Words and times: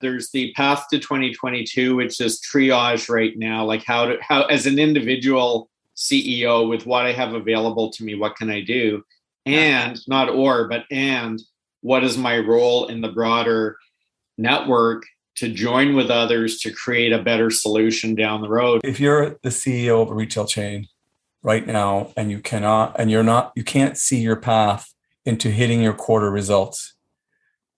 there's 0.00 0.30
the 0.30 0.52
path 0.54 0.86
to 0.90 0.98
2022 0.98 1.96
which 1.96 2.20
is 2.20 2.40
triage 2.40 3.08
right 3.08 3.36
now 3.36 3.64
like 3.64 3.84
how 3.84 4.06
to 4.06 4.18
how 4.20 4.44
as 4.44 4.66
an 4.66 4.78
individual 4.78 5.68
ceo 5.96 6.68
with 6.68 6.86
what 6.86 7.06
i 7.06 7.12
have 7.12 7.34
available 7.34 7.90
to 7.90 8.04
me 8.04 8.14
what 8.14 8.36
can 8.36 8.50
i 8.50 8.60
do? 8.60 9.02
And 9.46 9.98
not 10.06 10.28
or 10.28 10.68
but 10.68 10.84
and 10.90 11.40
what 11.80 12.04
is 12.04 12.18
my 12.18 12.38
role 12.38 12.86
in 12.86 13.00
the 13.00 13.08
broader 13.08 13.78
network 14.36 15.04
to 15.36 15.48
join 15.48 15.94
with 15.94 16.10
others 16.10 16.58
to 16.60 16.70
create 16.70 17.12
a 17.12 17.22
better 17.22 17.50
solution 17.50 18.14
down 18.14 18.42
the 18.42 18.48
road? 18.48 18.82
If 18.84 19.00
you're 19.00 19.38
the 19.42 19.48
ceo 19.48 20.02
of 20.02 20.10
a 20.10 20.14
retail 20.14 20.44
chain 20.44 20.88
right 21.42 21.66
now 21.66 22.12
and 22.16 22.30
you 22.30 22.40
cannot 22.40 22.96
and 22.98 23.10
you're 23.10 23.22
not 23.22 23.52
you 23.56 23.64
can't 23.64 23.96
see 23.96 24.18
your 24.18 24.36
path 24.36 24.92
into 25.24 25.50
hitting 25.50 25.80
your 25.80 25.94
quarter 25.94 26.30
results 26.30 26.94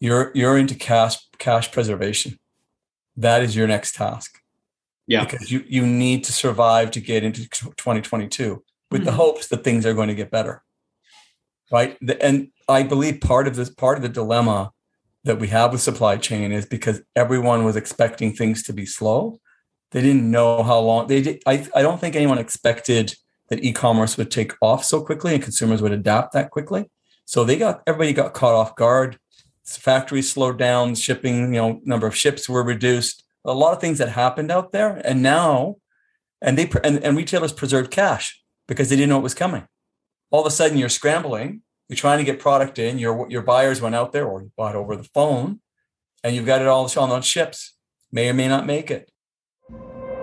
you're 0.00 0.32
you're 0.34 0.57
into 0.57 0.75
cash 0.75 1.18
cash 1.41 1.72
preservation. 1.72 2.38
That 3.16 3.43
is 3.43 3.56
your 3.56 3.66
next 3.66 3.96
task. 3.96 4.41
Yeah. 5.09 5.24
Because 5.24 5.51
you 5.51 5.65
you 5.66 5.84
need 5.84 6.23
to 6.24 6.32
survive 6.32 6.92
to 6.92 7.01
get 7.01 7.24
into 7.24 7.48
2022 7.48 8.62
with 8.91 9.01
mm-hmm. 9.01 9.06
the 9.06 9.12
hopes 9.12 9.48
that 9.48 9.65
things 9.65 9.84
are 9.84 9.95
going 9.95 10.09
to 10.09 10.15
get 10.15 10.30
better. 10.30 10.62
Right? 11.73 11.98
And 12.20 12.52
i 12.68 12.84
believe 12.84 13.20
part 13.20 13.48
of 13.48 13.56
this 13.56 13.70
part 13.70 13.96
of 13.98 14.02
the 14.02 14.09
dilemma 14.09 14.70
that 15.24 15.41
we 15.41 15.48
have 15.48 15.73
with 15.73 15.80
supply 15.80 16.16
chain 16.16 16.52
is 16.52 16.65
because 16.65 17.02
everyone 17.16 17.65
was 17.65 17.74
expecting 17.74 18.32
things 18.32 18.62
to 18.65 18.73
be 18.73 18.87
slow. 18.87 19.41
They 19.91 20.02
didn't 20.02 20.30
know 20.30 20.62
how 20.62 20.79
long 20.79 21.09
they 21.09 21.20
did 21.20 21.43
i, 21.46 21.66
I 21.74 21.82
don't 21.82 22.01
think 22.01 22.15
anyone 22.15 22.38
expected 22.38 23.15
that 23.48 23.65
e-commerce 23.65 24.16
would 24.16 24.30
take 24.30 24.52
off 24.62 24.84
so 24.84 25.02
quickly 25.02 25.34
and 25.34 25.43
consumers 25.43 25.82
would 25.82 25.93
adapt 25.93 26.32
that 26.32 26.51
quickly. 26.51 26.88
So 27.24 27.43
they 27.43 27.59
got 27.59 27.82
everybody 27.87 28.12
got 28.12 28.32
caught 28.32 28.54
off 28.54 28.77
guard 28.77 29.18
factories 29.77 30.30
slowed 30.30 30.59
down, 30.59 30.95
shipping, 30.95 31.55
you 31.55 31.60
know, 31.60 31.80
number 31.84 32.06
of 32.06 32.16
ships 32.16 32.48
were 32.48 32.62
reduced. 32.62 33.24
A 33.45 33.55
lot 33.55 33.73
of 33.73 33.80
things 33.80 33.98
that 33.98 34.10
happened 34.10 34.51
out 34.51 34.73
there, 34.73 35.01
and 35.05 35.23
now, 35.23 35.77
and 36.43 36.59
they 36.59 36.71
and, 36.85 37.02
and 37.02 37.16
retailers 37.16 37.52
preserved 37.52 37.91
cash 37.91 38.43
because 38.68 38.88
they 38.88 38.96
didn't 38.96 39.09
know 39.09 39.18
it 39.18 39.23
was 39.23 39.35
coming. 39.35 39.66
All 40.30 40.41
of 40.41 40.46
a 40.46 40.51
sudden, 40.51 40.76
you're 40.76 40.88
scrambling. 40.88 41.63
You're 41.88 41.96
trying 41.96 42.18
to 42.18 42.24
get 42.24 42.38
product 42.38 42.79
in. 42.79 42.98
Your 42.98 43.26
your 43.30 43.43
buyers 43.43 43.80
went 43.80 43.95
out 43.95 44.13
there, 44.13 44.26
or 44.26 44.43
you 44.43 44.52
bought 44.57 44.76
over 44.76 44.95
the 44.95 45.04
phone, 45.04 45.60
and 46.23 46.37
you've 46.37 46.46
got 46.46 46.60
it 46.60 46.68
all 46.68 46.91
on 46.96 47.09
those 47.09 47.26
ships. 47.26 47.74
May 48.13 48.29
or 48.29 48.35
may 48.35 48.48
not 48.48 48.66
make 48.66 48.91
it. 48.91 49.10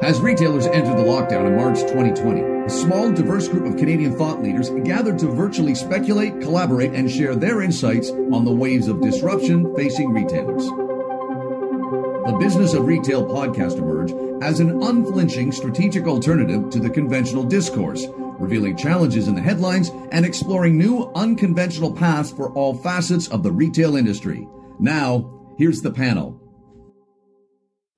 As 0.01 0.21
retailers 0.21 0.67
entered 0.67 0.95
the 0.95 1.03
lockdown 1.03 1.47
in 1.47 1.55
March 1.55 1.79
2020, 1.79 2.41
a 2.41 2.69
small, 2.69 3.11
diverse 3.11 3.47
group 3.47 3.65
of 3.65 3.77
Canadian 3.77 4.15
thought 4.15 4.43
leaders 4.43 4.69
gathered 4.83 5.17
to 5.19 5.27
virtually 5.27 5.73
speculate, 5.73 6.39
collaborate, 6.39 6.93
and 6.93 7.09
share 7.09 7.35
their 7.35 7.63
insights 7.63 8.11
on 8.11 8.45
the 8.45 8.53
waves 8.53 8.87
of 8.87 9.01
disruption 9.01 9.75
facing 9.75 10.11
retailers. 10.13 10.67
The 10.67 12.37
Business 12.39 12.75
of 12.75 12.85
Retail 12.85 13.25
podcast 13.25 13.79
emerged 13.79 14.13
as 14.43 14.59
an 14.59 14.83
unflinching 14.83 15.51
strategic 15.51 16.05
alternative 16.05 16.69
to 16.69 16.79
the 16.79 16.91
conventional 16.91 17.43
discourse, 17.43 18.05
revealing 18.37 18.77
challenges 18.77 19.27
in 19.27 19.33
the 19.33 19.41
headlines 19.41 19.89
and 20.11 20.27
exploring 20.27 20.77
new 20.77 21.11
unconventional 21.15 21.91
paths 21.91 22.31
for 22.31 22.51
all 22.51 22.75
facets 22.75 23.27
of 23.29 23.41
the 23.41 23.51
retail 23.51 23.95
industry. 23.95 24.47
Now, 24.79 25.55
here's 25.57 25.81
the 25.81 25.91
panel. 25.91 26.39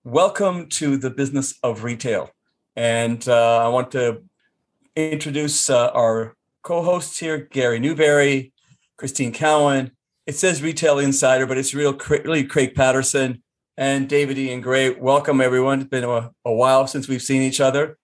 Welcome 0.06 0.70
to 0.70 0.96
the 0.96 1.10
business 1.10 1.60
of 1.62 1.84
retail. 1.84 2.32
And 2.74 3.28
uh, 3.28 3.58
I 3.58 3.68
want 3.68 3.92
to 3.92 4.24
introduce 4.96 5.70
uh, 5.70 5.90
our 5.90 6.38
co 6.64 6.84
hosts 6.84 7.20
here 7.20 7.50
Gary 7.52 7.80
Newberry, 7.80 8.54
Christine 8.96 9.34
Cowan. 9.34 9.92
It 10.26 10.36
says 10.36 10.64
Retail 10.64 11.00
Insider, 11.00 11.46
but 11.46 11.58
it's 11.58 11.74
real, 11.74 12.00
really 12.10 12.46
Craig 12.46 12.76
Patterson 12.76 13.44
and 13.76 14.08
David 14.08 14.38
Ian 14.38 14.62
Gray. 14.62 14.92
Welcome, 14.92 15.42
everyone. 15.42 15.82
It's 15.82 15.90
been 15.90 16.06
a, 16.06 16.32
a 16.46 16.54
while 16.54 16.88
since 16.88 17.10
we've 17.10 17.22
seen 17.22 17.42
each 17.42 17.60
other. 17.60 17.98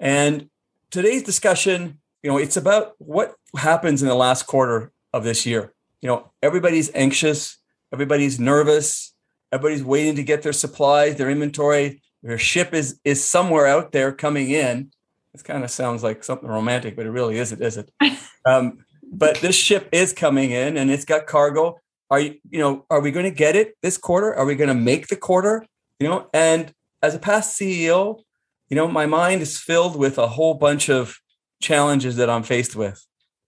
And 0.00 0.48
today's 0.90 1.24
discussion, 1.24 2.00
you 2.22 2.30
know, 2.30 2.38
it's 2.38 2.56
about 2.56 2.94
what 2.96 3.34
happens 3.54 4.00
in 4.00 4.08
the 4.08 4.14
last 4.14 4.46
quarter 4.46 4.92
of 5.12 5.24
this 5.24 5.44
year. 5.44 5.74
You 6.00 6.08
know, 6.08 6.32
everybody's 6.42 6.90
anxious, 6.94 7.58
everybody's 7.92 8.40
nervous 8.40 9.13
Everybody's 9.54 9.84
waiting 9.84 10.16
to 10.16 10.24
get 10.24 10.42
their 10.42 10.52
supplies, 10.52 11.14
their 11.14 11.30
inventory, 11.30 12.02
their 12.24 12.38
ship 12.38 12.74
is 12.74 12.98
is 13.04 13.22
somewhere 13.22 13.68
out 13.68 13.92
there 13.92 14.10
coming 14.10 14.50
in. 14.50 14.90
This 15.32 15.42
kind 15.42 15.62
of 15.62 15.70
sounds 15.70 16.02
like 16.02 16.24
something 16.24 16.48
romantic, 16.48 16.96
but 16.96 17.06
it 17.06 17.10
really 17.10 17.38
isn't, 17.38 17.62
is 17.62 17.76
it? 17.76 17.90
Um, 18.46 18.84
but 19.10 19.36
this 19.38 19.56
ship 19.56 19.88
is 19.90 20.12
coming 20.12 20.50
in 20.50 20.76
and 20.76 20.90
it's 20.90 21.06
got 21.06 21.26
cargo. 21.26 21.80
Are 22.10 22.20
you, 22.20 22.34
you 22.50 22.58
know, 22.58 22.84
are 22.90 23.00
we 23.00 23.10
going 23.10 23.24
to 23.24 23.30
get 23.30 23.56
it 23.56 23.74
this 23.80 23.96
quarter? 23.96 24.34
Are 24.34 24.44
we 24.44 24.54
going 24.54 24.68
to 24.68 24.74
make 24.74 25.06
the 25.06 25.16
quarter? 25.16 25.64
You 25.98 26.08
know, 26.08 26.28
and 26.34 26.74
as 27.02 27.14
a 27.14 27.18
past 27.18 27.58
CEO, 27.58 28.20
you 28.68 28.76
know, 28.76 28.86
my 28.86 29.06
mind 29.06 29.40
is 29.40 29.58
filled 29.58 29.96
with 29.96 30.18
a 30.18 30.28
whole 30.28 30.52
bunch 30.52 30.90
of 30.90 31.16
challenges 31.62 32.16
that 32.16 32.28
I'm 32.28 32.42
faced 32.42 32.76
with. 32.76 33.02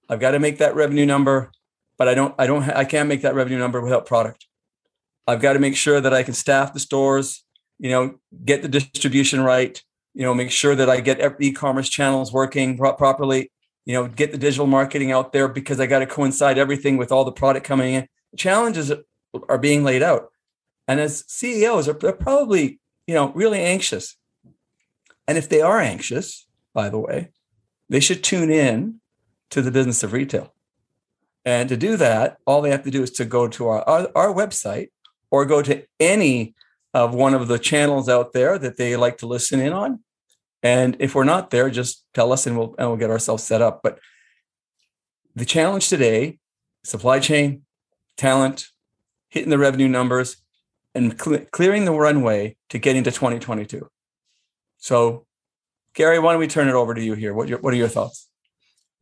I've 0.08 0.20
got 0.20 0.30
to 0.30 0.38
make 0.38 0.56
that 0.60 0.74
revenue 0.74 1.04
number, 1.04 1.52
but 1.98 2.08
I 2.08 2.14
don't, 2.14 2.34
I 2.38 2.46
don't, 2.46 2.62
I 2.62 2.84
can't 2.86 3.08
make 3.08 3.20
that 3.20 3.34
revenue 3.34 3.58
number 3.58 3.82
without 3.82 4.06
product. 4.06 4.46
I've 5.26 5.40
got 5.40 5.54
to 5.54 5.58
make 5.58 5.76
sure 5.76 6.00
that 6.00 6.14
I 6.14 6.22
can 6.22 6.34
staff 6.34 6.72
the 6.72 6.80
stores, 6.80 7.44
you 7.78 7.90
know, 7.90 8.18
get 8.44 8.62
the 8.62 8.68
distribution 8.68 9.40
right, 9.40 9.82
you 10.14 10.22
know, 10.22 10.34
make 10.34 10.50
sure 10.50 10.74
that 10.74 10.88
I 10.88 11.00
get 11.00 11.20
e-commerce 11.40 11.88
channels 11.88 12.32
working 12.32 12.76
pro- 12.78 12.94
properly, 12.94 13.50
you 13.84 13.94
know, 13.94 14.06
get 14.06 14.32
the 14.32 14.38
digital 14.38 14.66
marketing 14.66 15.12
out 15.12 15.32
there 15.32 15.48
because 15.48 15.80
I 15.80 15.86
got 15.86 15.98
to 16.00 16.06
coincide 16.06 16.58
everything 16.58 16.96
with 16.96 17.12
all 17.12 17.24
the 17.24 17.32
product 17.32 17.66
coming 17.66 17.94
in. 17.94 18.08
Challenges 18.36 18.92
are 19.48 19.58
being 19.58 19.84
laid 19.84 20.02
out. 20.02 20.30
And 20.88 21.00
as 21.00 21.24
CEOs, 21.26 21.86
they're 21.86 22.12
probably, 22.12 22.78
you 23.06 23.14
know, 23.14 23.32
really 23.32 23.60
anxious. 23.60 24.16
And 25.26 25.36
if 25.36 25.48
they 25.48 25.60
are 25.60 25.80
anxious, 25.80 26.46
by 26.72 26.88
the 26.88 26.98
way, 26.98 27.30
they 27.88 28.00
should 28.00 28.22
tune 28.22 28.50
in 28.50 29.00
to 29.50 29.62
the 29.62 29.70
business 29.70 30.02
of 30.02 30.12
retail. 30.12 30.52
And 31.44 31.68
to 31.68 31.76
do 31.76 31.96
that, 31.96 32.38
all 32.46 32.60
they 32.60 32.70
have 32.70 32.82
to 32.84 32.90
do 32.90 33.02
is 33.02 33.10
to 33.12 33.24
go 33.24 33.46
to 33.48 33.68
our, 33.68 33.88
our, 33.88 34.08
our 34.14 34.34
website, 34.34 34.88
or 35.30 35.44
go 35.44 35.62
to 35.62 35.84
any 36.00 36.54
of 36.94 37.14
one 37.14 37.34
of 37.34 37.48
the 37.48 37.58
channels 37.58 38.08
out 38.08 38.32
there 38.32 38.58
that 38.58 38.76
they 38.76 38.96
like 38.96 39.18
to 39.18 39.26
listen 39.26 39.60
in 39.60 39.72
on. 39.72 40.00
And 40.62 40.96
if 40.98 41.14
we're 41.14 41.24
not 41.24 41.50
there, 41.50 41.70
just 41.70 42.04
tell 42.14 42.32
us 42.32 42.46
and 42.46 42.56
we'll 42.56 42.74
and 42.78 42.88
we'll 42.88 42.96
get 42.96 43.10
ourselves 43.10 43.44
set 43.44 43.62
up. 43.62 43.80
But 43.82 43.98
the 45.34 45.44
challenge 45.44 45.88
today, 45.88 46.38
supply 46.84 47.20
chain, 47.20 47.62
talent, 48.16 48.68
hitting 49.28 49.50
the 49.50 49.58
revenue 49.58 49.88
numbers, 49.88 50.38
and 50.94 51.20
cl- 51.20 51.44
clearing 51.52 51.84
the 51.84 51.92
runway 51.92 52.56
to 52.70 52.78
get 52.78 52.96
into 52.96 53.10
2022. 53.10 53.88
So, 54.78 55.26
Gary, 55.94 56.18
why 56.18 56.32
don't 56.32 56.40
we 56.40 56.48
turn 56.48 56.68
it 56.68 56.74
over 56.74 56.94
to 56.94 57.02
you 57.02 57.14
here? 57.14 57.34
What, 57.34 57.48
your, 57.48 57.58
what 57.58 57.74
are 57.74 57.76
your 57.76 57.88
thoughts? 57.88 58.25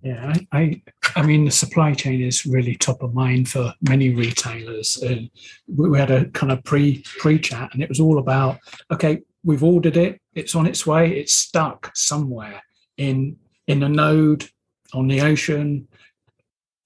Yeah, 0.04 0.34
I, 0.52 0.58
I, 0.60 0.82
I, 1.16 1.22
mean, 1.22 1.46
the 1.46 1.50
supply 1.50 1.94
chain 1.94 2.20
is 2.20 2.44
really 2.44 2.76
top 2.76 3.02
of 3.02 3.14
mind 3.14 3.48
for 3.48 3.72
many 3.88 4.10
retailers. 4.10 4.98
And 4.98 5.30
we 5.66 5.98
had 5.98 6.10
a 6.10 6.26
kind 6.26 6.52
of 6.52 6.62
pre 6.62 7.02
pre 7.18 7.38
chat, 7.38 7.70
and 7.72 7.82
it 7.82 7.88
was 7.88 8.00
all 8.00 8.18
about 8.18 8.58
okay, 8.90 9.22
we've 9.44 9.64
ordered 9.64 9.96
it, 9.96 10.20
it's 10.34 10.54
on 10.54 10.66
its 10.66 10.86
way, 10.86 11.18
it's 11.18 11.34
stuck 11.34 11.90
somewhere 11.96 12.62
in 12.98 13.36
in 13.66 13.82
a 13.82 13.88
node 13.88 14.46
on 14.92 15.08
the 15.08 15.22
ocean, 15.22 15.88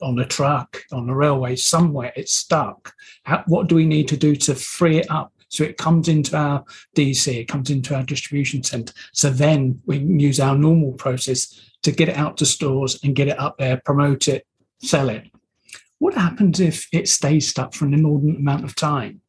on 0.01 0.21
a 0.21 0.25
truck, 0.25 0.83
on 0.93 1.11
a 1.11 1.15
railway, 1.15 1.57
somewhere 1.57 2.13
it's 2.15 2.35
stuck. 2.35 2.93
How, 3.25 3.43
what 3.49 3.67
do 3.67 3.75
we 3.75 3.85
need 3.85 4.07
to 4.09 4.17
do 4.17 4.37
to 4.37 4.55
free 4.55 4.99
it 4.99 5.11
up? 5.11 5.33
So 5.49 5.65
it 5.65 5.77
comes 5.77 6.09
into 6.09 6.37
our 6.37 6.65
DC, 6.95 7.35
it 7.35 7.49
comes 7.49 7.71
into 7.71 7.97
our 7.97 8.05
distribution 8.05 8.63
center. 8.63 8.93
So 9.13 9.31
then 9.31 9.81
we 9.87 9.99
use 9.99 10.39
our 10.39 10.57
normal 10.57 10.93
process 10.93 11.59
to 11.89 11.97
get 11.97 12.11
it 12.11 12.17
out 12.19 12.37
to 12.37 12.45
stores 12.45 13.01
and 13.03 13.17
get 13.17 13.29
it 13.29 13.39
up 13.39 13.57
there, 13.57 13.81
promote 13.83 14.29
it, 14.29 14.47
sell 14.79 15.09
it. 15.09 15.31
What 15.99 16.13
happens 16.13 16.61
if 16.61 16.87
it 16.93 17.09
stays 17.09 17.49
stuck 17.49 17.73
for 17.73 17.87
an 17.87 17.95
inordinate 17.95 18.37
amount 18.37 18.65
of 18.65 18.75
time 18.75 19.23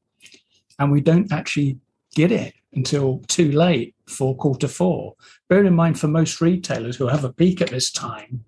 and 0.78 0.92
we 0.92 1.00
don't 1.00 1.32
actually 1.32 1.80
get 2.16 2.34
it 2.34 2.54
until 2.74 3.20
too 3.28 3.54
late 3.54 3.96
for 4.08 4.36
quarter 4.36 4.68
four? 4.68 5.16
Bear 5.48 5.64
in 5.64 5.74
mind, 5.74 5.98
for 5.98 6.10
most 6.10 6.42
retailers 6.42 6.98
who 6.98 7.08
have 7.08 7.24
a 7.24 7.32
peak 7.32 7.62
at 7.62 7.70
this 7.70 7.92
time, 7.92 8.44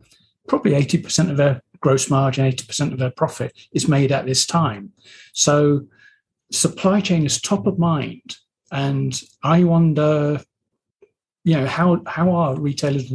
probably 0.45 0.73
80% 0.73 1.31
of 1.31 1.37
their 1.37 1.61
gross 1.79 2.09
margin, 2.09 2.51
80% 2.51 2.91
of 2.91 2.99
their 2.99 3.11
profit 3.11 3.57
is 3.71 3.87
made 3.87 4.11
at 4.11 4.25
this 4.25 4.45
time. 4.45 4.91
So 5.31 5.85
supply 6.51 6.99
chain 6.99 7.25
is 7.25 7.39
top 7.39 7.65
of 7.65 7.79
mind. 7.79 8.35
And 8.73 9.19
I 9.41 9.63
wonder, 9.63 10.41
you 11.45 11.55
know, 11.55 11.65
how, 11.65 12.01
how 12.05 12.31
are 12.31 12.59
retailers 12.59 13.09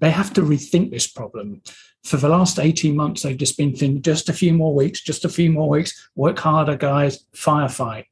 they 0.00 0.10
have 0.10 0.32
to 0.34 0.42
rethink 0.42 0.90
this 0.90 1.06
problem. 1.06 1.62
For 2.04 2.16
the 2.16 2.28
last 2.28 2.58
18 2.58 2.96
months, 2.96 3.22
they've 3.22 3.36
just 3.36 3.58
been 3.58 3.74
thinking 3.74 4.02
just 4.02 4.28
a 4.28 4.32
few 4.32 4.52
more 4.52 4.74
weeks, 4.74 5.00
just 5.00 5.24
a 5.24 5.28
few 5.28 5.50
more 5.50 5.68
weeks, 5.68 6.10
work 6.14 6.38
harder, 6.38 6.76
guys, 6.76 7.24
firefight. 7.34 8.04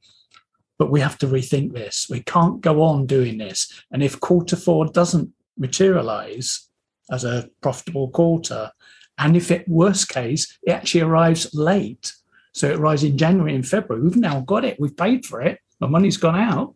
But 0.77 0.91
we 0.91 0.99
have 0.99 1.17
to 1.19 1.27
rethink 1.27 1.73
this. 1.73 2.07
We 2.09 2.21
can't 2.21 2.61
go 2.61 2.83
on 2.83 3.07
doing 3.07 3.37
this. 3.37 3.71
And 3.91 4.03
if 4.03 4.19
quarter 4.19 4.55
four 4.55 4.85
doesn't 4.87 5.31
materialize 5.57 6.69
as 7.09 7.23
a 7.23 7.49
profitable 7.61 8.09
quarter, 8.09 8.71
and 9.17 9.35
if 9.35 9.49
it 9.49 9.67
worst 9.67 10.09
case, 10.09 10.59
it 10.63 10.71
actually 10.71 11.01
arrives 11.01 11.53
late. 11.55 12.13
So 12.53 12.69
it 12.69 12.77
arrives 12.77 13.03
in 13.03 13.17
January 13.17 13.55
and 13.55 13.67
February. 13.67 14.03
We've 14.03 14.15
now 14.15 14.41
got 14.41 14.65
it. 14.65 14.79
We've 14.79 14.95
paid 14.95 15.25
for 15.25 15.41
it. 15.41 15.59
the 15.79 15.87
money's 15.87 16.17
gone 16.17 16.35
out. 16.35 16.75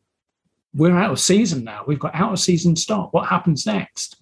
We're 0.73 0.97
out 0.97 1.11
of 1.11 1.19
season 1.19 1.63
now. 1.63 1.83
We've 1.85 1.99
got 1.99 2.15
out 2.15 2.31
of 2.31 2.39
season 2.39 2.75
stock. 2.75 3.13
What 3.13 3.27
happens 3.27 3.65
next? 3.65 4.21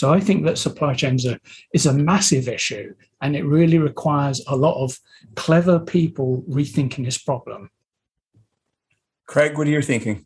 So 0.00 0.14
I 0.14 0.18
think 0.18 0.46
that 0.46 0.56
supply 0.56 0.94
chains 0.94 1.26
are, 1.26 1.38
is 1.74 1.84
a 1.84 1.92
massive 1.92 2.48
issue, 2.48 2.94
and 3.20 3.36
it 3.36 3.44
really 3.44 3.76
requires 3.76 4.42
a 4.46 4.56
lot 4.56 4.82
of 4.82 4.98
clever 5.34 5.78
people 5.78 6.42
rethinking 6.48 7.04
this 7.04 7.18
problem. 7.18 7.70
Craig, 9.26 9.58
what 9.58 9.66
are 9.66 9.70
you 9.70 9.82
thinking? 9.82 10.24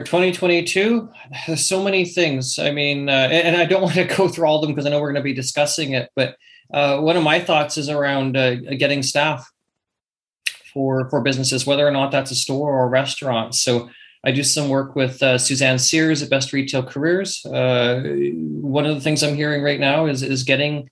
2022, 0.00 1.08
there's 1.46 1.64
so 1.64 1.82
many 1.82 2.04
things. 2.04 2.58
I 2.58 2.72
mean, 2.72 3.08
uh, 3.08 3.30
and 3.32 3.56
I 3.56 3.64
don't 3.64 3.80
want 3.88 3.94
to 3.94 4.04
go 4.04 4.28
through 4.28 4.46
all 4.46 4.56
of 4.56 4.60
them 4.60 4.72
because 4.72 4.84
I 4.84 4.90
know 4.90 5.00
we're 5.00 5.12
going 5.12 5.22
to 5.24 5.32
be 5.32 5.32
discussing 5.32 5.94
it. 5.94 6.10
But 6.14 6.36
uh, 6.74 7.00
one 7.00 7.16
of 7.16 7.22
my 7.22 7.40
thoughts 7.40 7.78
is 7.78 7.88
around 7.88 8.36
uh, 8.36 8.56
getting 8.76 9.02
staff 9.02 9.50
for 10.74 11.08
for 11.08 11.22
businesses, 11.22 11.66
whether 11.66 11.88
or 11.88 11.90
not 11.90 12.12
that's 12.12 12.32
a 12.32 12.36
store 12.36 12.70
or 12.70 12.84
a 12.84 12.88
restaurant. 12.90 13.54
So 13.54 13.88
I 14.26 14.32
do 14.32 14.42
some 14.42 14.68
work 14.68 14.96
with 14.96 15.22
uh, 15.22 15.38
Suzanne 15.38 15.78
Sears 15.78 16.20
at 16.20 16.28
Best 16.28 16.52
Retail 16.52 16.82
Careers. 16.82 17.46
Uh, 17.46 18.02
one 18.60 18.84
of 18.84 18.96
the 18.96 19.00
things 19.00 19.22
I'm 19.22 19.36
hearing 19.36 19.62
right 19.62 19.78
now 19.78 20.06
is 20.06 20.24
is 20.24 20.42
getting 20.42 20.90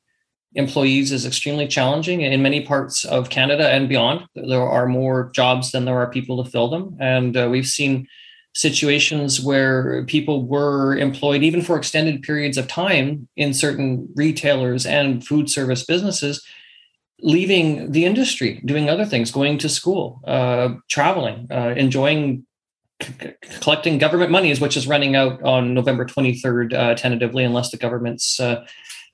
employees 0.54 1.10
is 1.10 1.26
extremely 1.26 1.66
challenging 1.66 2.20
in 2.20 2.42
many 2.42 2.64
parts 2.64 3.04
of 3.04 3.30
Canada 3.30 3.68
and 3.68 3.88
beyond. 3.88 4.26
There 4.36 4.62
are 4.62 4.86
more 4.86 5.32
jobs 5.34 5.72
than 5.72 5.84
there 5.84 5.98
are 5.98 6.08
people 6.08 6.44
to 6.44 6.48
fill 6.48 6.70
them, 6.70 6.96
and 7.00 7.36
uh, 7.36 7.48
we've 7.50 7.66
seen 7.66 8.06
situations 8.54 9.40
where 9.40 10.04
people 10.04 10.46
were 10.46 10.96
employed 10.96 11.42
even 11.42 11.60
for 11.60 11.76
extended 11.76 12.22
periods 12.22 12.56
of 12.56 12.68
time 12.68 13.28
in 13.34 13.52
certain 13.52 14.08
retailers 14.14 14.86
and 14.86 15.26
food 15.26 15.50
service 15.50 15.84
businesses 15.84 16.40
leaving 17.20 17.90
the 17.90 18.04
industry 18.04 18.60
doing 18.64 18.88
other 18.88 19.04
things 19.04 19.32
going 19.32 19.58
to 19.58 19.68
school 19.68 20.20
uh, 20.28 20.68
traveling 20.88 21.48
uh, 21.50 21.74
enjoying 21.76 22.46
collecting 23.60 23.98
government 23.98 24.30
monies, 24.30 24.60
which 24.60 24.76
is 24.76 24.86
running 24.86 25.16
out 25.16 25.42
on 25.42 25.74
November 25.74 26.04
23rd, 26.04 26.72
uh, 26.72 26.94
tentatively, 26.94 27.44
unless 27.44 27.70
the 27.70 27.76
governments 27.76 28.38
uh, 28.40 28.64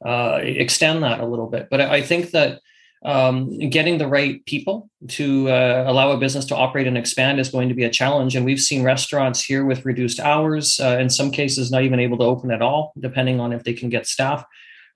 uh, 0.04 0.40
extend 0.42 1.02
that 1.02 1.20
a 1.20 1.26
little 1.26 1.46
bit. 1.46 1.68
But 1.70 1.80
I 1.80 2.02
think 2.02 2.30
that 2.30 2.60
um, 3.02 3.58
getting 3.70 3.98
the 3.98 4.06
right 4.06 4.44
people 4.44 4.90
to 5.08 5.48
uh, 5.48 5.84
allow 5.86 6.10
a 6.10 6.18
business 6.18 6.44
to 6.46 6.56
operate 6.56 6.86
and 6.86 6.98
expand 6.98 7.40
is 7.40 7.48
going 7.48 7.68
to 7.68 7.74
be 7.74 7.84
a 7.84 7.90
challenge. 7.90 8.36
And 8.36 8.44
we've 8.44 8.60
seen 8.60 8.82
restaurants 8.82 9.42
here 9.42 9.64
with 9.64 9.86
reduced 9.86 10.20
hours, 10.20 10.78
uh, 10.80 10.98
in 11.00 11.08
some 11.08 11.30
cases, 11.30 11.70
not 11.70 11.82
even 11.82 12.00
able 12.00 12.18
to 12.18 12.24
open 12.24 12.50
at 12.50 12.60
all, 12.60 12.92
depending 12.98 13.40
on 13.40 13.52
if 13.52 13.64
they 13.64 13.72
can 13.72 13.88
get 13.88 14.06
staff. 14.06 14.44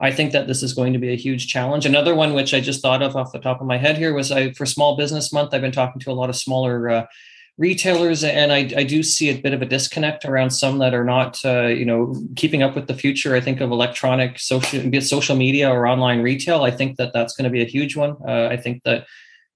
I 0.00 0.10
think 0.10 0.32
that 0.32 0.48
this 0.48 0.62
is 0.62 0.74
going 0.74 0.92
to 0.92 0.98
be 0.98 1.12
a 1.12 1.16
huge 1.16 1.46
challenge. 1.46 1.86
Another 1.86 2.14
one, 2.14 2.34
which 2.34 2.52
I 2.52 2.60
just 2.60 2.82
thought 2.82 3.02
of 3.02 3.16
off 3.16 3.32
the 3.32 3.38
top 3.38 3.60
of 3.60 3.66
my 3.66 3.78
head 3.78 3.96
here, 3.96 4.12
was 4.12 4.30
I 4.30 4.52
for 4.52 4.66
Small 4.66 4.96
Business 4.96 5.32
Month. 5.32 5.54
I've 5.54 5.62
been 5.62 5.72
talking 5.72 6.00
to 6.00 6.10
a 6.10 6.12
lot 6.12 6.28
of 6.28 6.36
smaller 6.36 6.90
uh, 6.90 7.06
retailers 7.56 8.24
and 8.24 8.52
I, 8.52 8.70
I, 8.76 8.82
do 8.82 9.02
see 9.02 9.30
a 9.30 9.40
bit 9.40 9.54
of 9.54 9.62
a 9.62 9.66
disconnect 9.66 10.24
around 10.24 10.50
some 10.50 10.78
that 10.78 10.92
are 10.92 11.04
not 11.04 11.38
uh, 11.44 11.66
you 11.66 11.84
know 11.84 12.14
keeping 12.34 12.62
up 12.62 12.74
with 12.74 12.88
the 12.88 12.94
future. 12.94 13.36
I 13.36 13.40
think 13.40 13.60
of 13.60 13.70
electronic 13.70 14.38
social 14.38 15.00
social 15.00 15.36
media 15.36 15.70
or 15.70 15.86
online 15.86 16.20
retail 16.20 16.64
i 16.64 16.70
think 16.70 16.96
that 16.96 17.12
that's 17.12 17.34
going 17.36 17.44
to 17.44 17.50
be 17.50 17.62
a 17.62 17.66
huge 17.66 17.96
one. 17.96 18.16
Uh, 18.26 18.48
i 18.50 18.56
think 18.56 18.82
that 18.84 19.06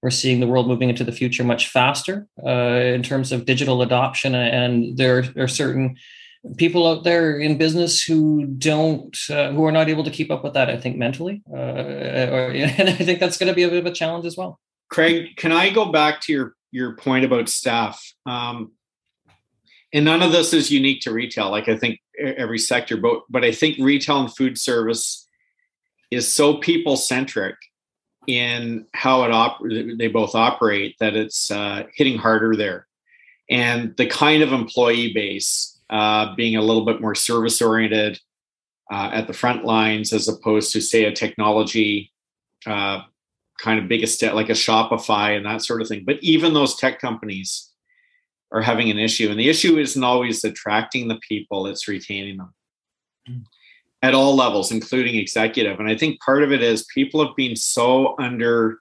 we're 0.01 0.09
seeing 0.09 0.39
the 0.39 0.47
world 0.47 0.67
moving 0.67 0.89
into 0.89 1.03
the 1.03 1.11
future 1.11 1.43
much 1.43 1.67
faster 1.67 2.25
uh, 2.45 2.49
in 2.95 3.03
terms 3.03 3.33
of 3.33 3.45
digital 3.45 3.81
adoption 3.81 4.33
and 4.33 4.97
there 4.97 5.25
are 5.37 5.47
certain 5.47 5.97
people 6.55 6.87
out 6.87 7.03
there 7.03 7.37
in 7.37 7.57
business 7.57 8.01
who 8.01 8.45
don't 8.45 9.17
uh, 9.29 9.51
who 9.51 9.65
are 9.65 9.73
not 9.73 9.89
able 9.89 10.05
to 10.05 10.11
keep 10.11 10.31
up 10.31 10.41
with 10.43 10.53
that 10.53 10.69
i 10.69 10.77
think 10.77 10.95
mentally 10.95 11.41
uh, 11.51 11.55
or, 11.55 12.51
and 12.77 12.89
i 12.89 12.93
think 12.93 13.19
that's 13.19 13.37
going 13.37 13.49
to 13.49 13.55
be 13.55 13.63
a 13.63 13.69
bit 13.69 13.79
of 13.79 13.85
a 13.85 13.91
challenge 13.91 14.25
as 14.25 14.37
well. 14.37 14.57
Craig 14.89 15.35
can 15.35 15.51
i 15.51 15.69
go 15.69 15.91
back 15.91 16.21
to 16.21 16.31
your 16.31 16.55
your 16.71 16.95
point 16.95 17.25
about 17.25 17.49
staff. 17.49 18.01
Um, 18.25 18.71
and 19.93 20.05
none 20.05 20.21
of 20.21 20.31
this 20.31 20.53
is 20.53 20.71
unique 20.71 21.01
to 21.01 21.11
retail. 21.11 21.49
Like 21.49 21.67
I 21.67 21.75
think 21.75 21.99
every 22.19 22.59
sector, 22.59 22.97
but 22.97 23.21
but 23.29 23.43
I 23.43 23.51
think 23.51 23.77
retail 23.79 24.19
and 24.19 24.35
food 24.35 24.57
service 24.57 25.27
is 26.11 26.31
so 26.31 26.57
people 26.57 26.95
centric 26.95 27.55
in 28.27 28.85
how 28.93 29.23
it 29.23 29.31
op- 29.31 29.61
they 29.97 30.07
both 30.07 30.35
operate 30.35 30.95
that 30.99 31.15
it's 31.15 31.49
uh, 31.49 31.83
hitting 31.95 32.17
harder 32.17 32.55
there. 32.55 32.87
And 33.49 33.95
the 33.97 34.05
kind 34.05 34.43
of 34.43 34.53
employee 34.53 35.13
base 35.13 35.79
uh, 35.89 36.35
being 36.35 36.55
a 36.55 36.61
little 36.61 36.85
bit 36.85 37.01
more 37.01 37.15
service 37.15 37.61
oriented 37.61 38.19
uh, 38.91 39.09
at 39.11 39.27
the 39.27 39.33
front 39.33 39.65
lines 39.65 40.13
as 40.13 40.27
opposed 40.27 40.71
to 40.73 40.81
say 40.81 41.05
a 41.05 41.11
technology 41.11 42.11
uh, 42.67 43.01
kind 43.61 43.79
of 43.79 43.87
biggest 43.87 44.15
step 44.15 44.33
like 44.33 44.49
a 44.49 44.53
Shopify 44.53 45.35
and 45.35 45.45
that 45.45 45.61
sort 45.61 45.81
of 45.81 45.87
thing. 45.87 46.03
But 46.05 46.17
even 46.21 46.53
those 46.53 46.75
tech 46.75 46.99
companies 46.99 47.69
are 48.51 48.61
having 48.61 48.89
an 48.89 48.97
issue. 48.97 49.29
And 49.29 49.39
the 49.39 49.49
issue 49.49 49.77
isn't 49.77 50.03
always 50.03 50.43
attracting 50.43 51.07
the 51.07 51.19
people, 51.27 51.67
it's 51.67 51.87
retaining 51.87 52.37
them 52.37 52.53
mm. 53.29 53.43
at 54.01 54.15
all 54.15 54.35
levels, 54.35 54.71
including 54.71 55.15
executive. 55.15 55.79
And 55.79 55.89
I 55.89 55.95
think 55.95 56.19
part 56.21 56.43
of 56.43 56.51
it 56.51 56.63
is 56.63 56.87
people 56.93 57.25
have 57.25 57.35
been 57.35 57.55
so 57.55 58.15
under 58.19 58.79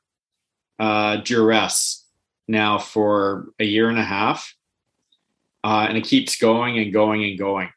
uh, 0.78 1.16
duress 1.16 2.06
now 2.46 2.78
for 2.78 3.48
a 3.58 3.64
year 3.64 3.90
and 3.90 3.98
a 3.98 4.04
half. 4.04 4.54
Uh, 5.64 5.86
and 5.88 5.98
it 5.98 6.04
keeps 6.04 6.36
going 6.36 6.78
and 6.78 6.92
going 6.92 7.24
and 7.24 7.38
going. 7.38 7.68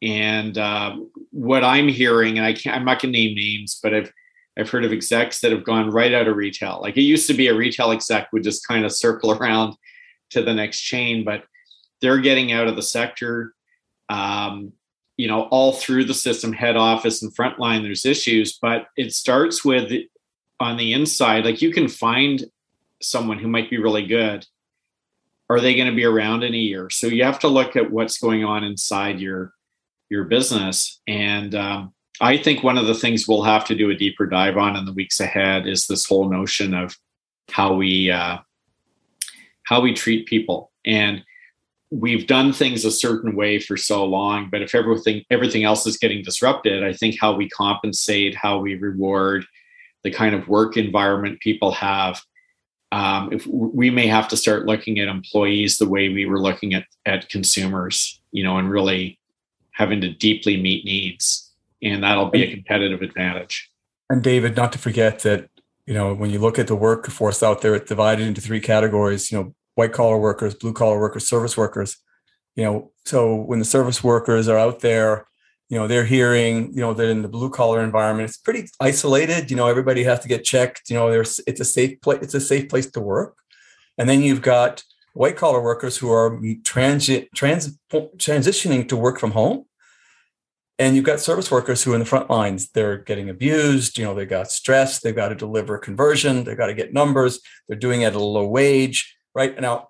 And 0.00 0.56
uh, 0.56 0.96
what 1.30 1.64
I'm 1.64 1.88
hearing, 1.88 2.38
and 2.38 2.46
I 2.46 2.52
can't, 2.52 2.76
I'm 2.76 2.84
not 2.84 3.02
going 3.02 3.12
to 3.12 3.18
name 3.18 3.34
names, 3.34 3.80
but 3.82 3.92
I've 3.92 4.12
I've 4.58 4.70
heard 4.70 4.84
of 4.84 4.92
execs 4.92 5.40
that 5.40 5.52
have 5.52 5.64
gone 5.64 5.90
right 5.90 6.12
out 6.12 6.26
of 6.26 6.36
retail. 6.36 6.80
Like 6.82 6.96
it 6.96 7.02
used 7.02 7.28
to 7.28 7.34
be 7.34 7.46
a 7.46 7.54
retail 7.54 7.92
exec 7.92 8.32
would 8.32 8.42
just 8.42 8.66
kind 8.66 8.84
of 8.84 8.92
circle 8.92 9.32
around 9.38 9.76
to 10.30 10.42
the 10.42 10.54
next 10.54 10.80
chain, 10.80 11.24
but 11.24 11.44
they're 12.00 12.18
getting 12.18 12.52
out 12.52 12.66
of 12.66 12.76
the 12.76 12.82
sector. 12.82 13.54
Um, 14.08 14.72
you 15.16 15.26
know, 15.26 15.42
all 15.44 15.72
through 15.72 16.04
the 16.04 16.14
system, 16.14 16.52
head 16.52 16.76
office 16.76 17.22
and 17.22 17.34
frontline, 17.34 17.82
there's 17.82 18.06
issues, 18.06 18.56
but 18.60 18.86
it 18.96 19.12
starts 19.12 19.64
with 19.64 19.92
on 20.60 20.76
the 20.76 20.92
inside. 20.92 21.44
Like 21.44 21.60
you 21.60 21.72
can 21.72 21.88
find 21.88 22.44
someone 23.02 23.38
who 23.38 23.48
might 23.48 23.70
be 23.70 23.78
really 23.78 24.06
good. 24.06 24.46
Are 25.50 25.60
they 25.60 25.74
going 25.74 25.88
to 25.88 25.96
be 25.96 26.04
around 26.04 26.42
in 26.42 26.54
a 26.54 26.58
year? 26.58 26.90
So 26.90 27.06
you 27.06 27.24
have 27.24 27.40
to 27.40 27.48
look 27.48 27.74
at 27.74 27.90
what's 27.90 28.18
going 28.18 28.44
on 28.44 28.64
inside 28.64 29.20
your 29.20 29.52
your 30.10 30.24
business 30.24 31.00
and 31.06 31.54
um, 31.54 31.92
I 32.20 32.36
think 32.36 32.62
one 32.62 32.78
of 32.78 32.86
the 32.86 32.94
things 32.94 33.28
we'll 33.28 33.42
have 33.42 33.64
to 33.66 33.74
do 33.74 33.90
a 33.90 33.94
deeper 33.94 34.26
dive 34.26 34.56
on 34.56 34.76
in 34.76 34.84
the 34.84 34.92
weeks 34.92 35.20
ahead 35.20 35.66
is 35.66 35.86
this 35.86 36.06
whole 36.06 36.28
notion 36.28 36.74
of 36.74 36.96
how 37.50 37.74
we 37.74 38.10
uh, 38.10 38.38
how 39.64 39.80
we 39.80 39.92
treat 39.92 40.26
people. 40.26 40.72
And 40.84 41.22
we've 41.90 42.26
done 42.26 42.52
things 42.52 42.84
a 42.84 42.90
certain 42.90 43.36
way 43.36 43.58
for 43.60 43.76
so 43.76 44.04
long, 44.04 44.48
but 44.50 44.62
if 44.62 44.74
everything 44.74 45.24
everything 45.30 45.64
else 45.64 45.86
is 45.86 45.96
getting 45.96 46.22
disrupted, 46.22 46.82
I 46.82 46.92
think 46.92 47.16
how 47.20 47.34
we 47.34 47.48
compensate, 47.48 48.34
how 48.34 48.58
we 48.58 48.74
reward, 48.74 49.46
the 50.02 50.10
kind 50.10 50.34
of 50.34 50.48
work 50.48 50.76
environment 50.76 51.40
people 51.40 51.72
have. 51.72 52.20
Um, 52.90 53.32
if 53.32 53.46
we 53.46 53.90
may 53.90 54.06
have 54.06 54.28
to 54.28 54.36
start 54.36 54.64
looking 54.64 54.98
at 54.98 55.08
employees 55.08 55.76
the 55.76 55.88
way 55.88 56.08
we 56.08 56.26
were 56.26 56.40
looking 56.40 56.74
at 56.74 56.84
at 57.06 57.28
consumers, 57.28 58.20
you 58.32 58.42
know, 58.42 58.56
and 58.58 58.70
really 58.70 59.20
having 59.72 60.00
to 60.00 60.12
deeply 60.12 60.60
meet 60.60 60.84
needs 60.84 61.47
and 61.82 62.02
that'll 62.02 62.30
be 62.30 62.42
a 62.42 62.50
competitive 62.54 63.02
advantage. 63.02 63.70
And 64.10 64.22
David, 64.22 64.56
not 64.56 64.72
to 64.72 64.78
forget 64.78 65.20
that 65.20 65.50
you 65.86 65.94
know 65.94 66.14
when 66.14 66.30
you 66.30 66.38
look 66.38 66.58
at 66.58 66.66
the 66.66 66.76
workforce 66.76 67.42
out 67.42 67.62
there, 67.62 67.74
it's 67.74 67.88
divided 67.88 68.26
into 68.26 68.40
three 68.40 68.60
categories. 68.60 69.30
You 69.30 69.38
know, 69.38 69.54
white 69.74 69.92
collar 69.92 70.18
workers, 70.18 70.54
blue 70.54 70.72
collar 70.72 70.98
workers, 70.98 71.28
service 71.28 71.56
workers. 71.56 71.96
You 72.56 72.64
know, 72.64 72.92
so 73.04 73.36
when 73.36 73.60
the 73.60 73.64
service 73.64 74.02
workers 74.02 74.48
are 74.48 74.58
out 74.58 74.80
there, 74.80 75.28
you 75.68 75.78
know 75.78 75.86
they're 75.86 76.04
hearing 76.04 76.72
you 76.72 76.80
know 76.80 76.94
that 76.94 77.08
in 77.08 77.22
the 77.22 77.28
blue 77.28 77.50
collar 77.50 77.82
environment 77.82 78.28
it's 78.28 78.38
pretty 78.38 78.68
isolated 78.80 79.50
you 79.50 79.56
know 79.56 79.68
everybody 79.68 80.02
has 80.02 80.20
to 80.20 80.28
get 80.28 80.44
checked 80.44 80.88
you 80.88 80.96
know 80.96 81.10
there's 81.10 81.40
it's 81.46 81.60
a 81.60 81.64
safe 81.64 82.00
place 82.00 82.18
it's 82.22 82.34
a 82.34 82.40
safe 82.40 82.68
place 82.68 82.90
to 82.90 83.00
work 83.00 83.36
and 83.96 84.08
then 84.08 84.22
you've 84.22 84.42
got 84.42 84.82
white 85.14 85.36
collar 85.36 85.60
workers 85.60 85.96
who 85.96 86.10
are 86.10 86.40
transit 86.64 87.28
trans 87.34 87.78
transitioning 87.92 88.88
to 88.88 88.96
work 88.96 89.18
from 89.18 89.32
home 89.32 89.64
and 90.78 90.94
you've 90.94 91.04
got 91.04 91.20
service 91.20 91.50
workers 91.50 91.82
who 91.82 91.92
are 91.92 91.94
in 91.94 92.00
the 92.00 92.06
front 92.06 92.30
lines. 92.30 92.70
They're 92.70 92.98
getting 92.98 93.28
abused 93.28 93.98
you 93.98 94.04
know 94.04 94.14
they 94.14 94.26
got 94.26 94.50
stressed 94.50 95.02
they've 95.02 95.14
got 95.14 95.28
to 95.28 95.34
deliver 95.34 95.78
conversion 95.78 96.44
they've 96.44 96.56
got 96.56 96.66
to 96.66 96.74
get 96.74 96.92
numbers 96.92 97.40
they're 97.66 97.78
doing 97.78 98.02
it 98.02 98.06
at 98.06 98.14
a 98.14 98.18
low 98.18 98.46
wage 98.46 99.16
right? 99.34 99.58
Now 99.60 99.88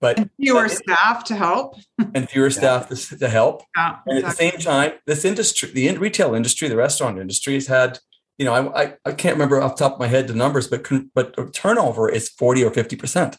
but 0.00 0.18
and 0.18 0.30
fewer 0.38 0.68
staff 0.68 1.24
to 1.24 1.34
help. 1.34 1.76
And 2.14 2.28
fewer 2.28 2.50
staff 2.60 2.88
to, 2.90 3.18
to 3.18 3.28
help. 3.28 3.62
Yeah, 3.76 3.96
and 4.06 4.18
at 4.18 4.24
the 4.24 4.30
same 4.30 4.58
time 4.58 4.92
this 5.06 5.24
industry 5.24 5.70
the 5.70 5.96
retail 5.98 6.34
industry 6.34 6.68
the 6.68 6.76
restaurant 6.76 7.18
industry 7.18 7.54
has 7.54 7.66
had 7.66 7.98
you 8.38 8.44
know 8.44 8.52
I, 8.52 8.82
I, 8.82 8.94
I 9.06 9.12
can't 9.12 9.34
remember 9.34 9.60
off 9.60 9.76
the 9.76 9.84
top 9.84 9.94
of 9.94 9.98
my 9.98 10.06
head 10.06 10.28
the 10.28 10.34
numbers 10.34 10.68
but 10.68 10.86
but 11.14 11.54
turnover 11.54 12.08
is 12.08 12.28
40 12.28 12.64
or 12.64 12.70
50 12.70 12.96
percent 12.96 13.36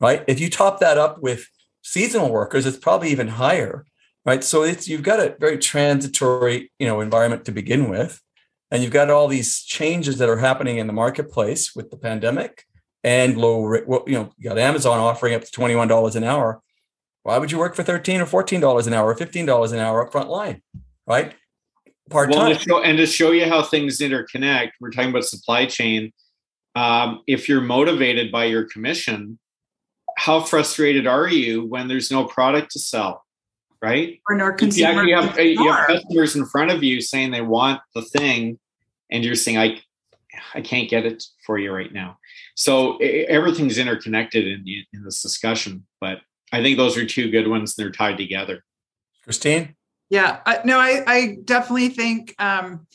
right? 0.00 0.22
If 0.26 0.40
you 0.40 0.50
top 0.50 0.80
that 0.80 0.98
up 0.98 1.22
with 1.22 1.48
seasonal 1.82 2.30
workers 2.30 2.66
it's 2.66 2.76
probably 2.76 3.10
even 3.10 3.28
higher 3.28 3.86
right? 4.26 4.44
So 4.44 4.62
it's 4.64 4.88
you've 4.88 5.04
got 5.04 5.20
a 5.20 5.36
very 5.40 5.56
transitory, 5.56 6.70
you 6.78 6.86
know, 6.86 7.00
environment 7.00 7.44
to 7.46 7.52
begin 7.52 7.88
with, 7.88 8.20
and 8.70 8.82
you've 8.82 8.92
got 8.92 9.08
all 9.08 9.28
these 9.28 9.62
changes 9.62 10.18
that 10.18 10.28
are 10.28 10.38
happening 10.38 10.78
in 10.78 10.88
the 10.88 10.92
marketplace 10.92 11.74
with 11.74 11.90
the 11.90 11.96
pandemic, 11.96 12.64
and 13.04 13.36
low 13.38 13.62
rate. 13.62 13.86
Well, 13.86 14.02
you 14.06 14.14
know, 14.14 14.32
you 14.36 14.50
got 14.50 14.58
Amazon 14.58 14.98
offering 14.98 15.34
up 15.34 15.42
to 15.42 15.50
$21 15.50 16.16
an 16.16 16.24
hour. 16.24 16.60
Why 17.22 17.38
would 17.38 17.50
you 17.50 17.58
work 17.58 17.74
for 17.74 17.82
13 17.82 18.20
or 18.20 18.26
$14 18.26 18.86
an 18.86 18.92
hour 18.92 19.10
or 19.10 19.14
$15 19.16 19.72
an 19.72 19.78
hour 19.78 20.04
up 20.04 20.12
front 20.12 20.28
line? 20.28 20.62
Right? 21.06 21.34
Part 22.10 22.32
time. 22.32 22.50
Well, 22.50 22.58
to 22.58 22.76
and 22.88 22.98
to 22.98 23.06
show 23.06 23.32
you 23.32 23.46
how 23.46 23.62
things 23.62 23.98
interconnect, 23.98 24.70
we're 24.80 24.90
talking 24.90 25.10
about 25.10 25.24
supply 25.24 25.66
chain. 25.66 26.12
Um, 26.76 27.22
if 27.26 27.48
you're 27.48 27.62
motivated 27.62 28.30
by 28.30 28.44
your 28.44 28.64
commission, 28.64 29.38
how 30.16 30.40
frustrated 30.40 31.06
are 31.06 31.28
you 31.28 31.64
when 31.64 31.88
there's 31.88 32.10
no 32.10 32.24
product 32.24 32.72
to 32.72 32.78
sell? 32.78 33.25
Right? 33.82 34.20
Or 34.28 34.36
no 34.36 34.52
consumer. 34.52 35.04
You 35.04 35.16
have, 35.16 35.38
you 35.38 35.70
have 35.70 35.86
customers 35.86 36.34
in 36.34 36.46
front 36.46 36.70
of 36.70 36.82
you 36.82 37.00
saying 37.00 37.30
they 37.30 37.40
want 37.40 37.80
the 37.94 38.02
thing, 38.02 38.58
and 39.10 39.24
you're 39.24 39.34
saying, 39.34 39.58
I, 39.58 39.80
I 40.54 40.60
can't 40.60 40.88
get 40.88 41.06
it 41.06 41.22
for 41.44 41.58
you 41.58 41.72
right 41.72 41.92
now. 41.92 42.18
So 42.54 42.96
everything's 42.96 43.78
interconnected 43.78 44.46
in, 44.46 44.64
in 44.92 45.04
this 45.04 45.22
discussion, 45.22 45.86
but 46.00 46.20
I 46.52 46.62
think 46.62 46.78
those 46.78 46.96
are 46.96 47.06
two 47.06 47.30
good 47.30 47.48
ones. 47.48 47.74
They're 47.74 47.90
tied 47.90 48.16
together. 48.16 48.64
Christine? 49.24 49.76
Yeah, 50.08 50.40
uh, 50.46 50.58
no, 50.64 50.78
I, 50.78 51.02
I 51.06 51.36
definitely 51.44 51.88
think, 51.88 52.34
um, 52.38 52.86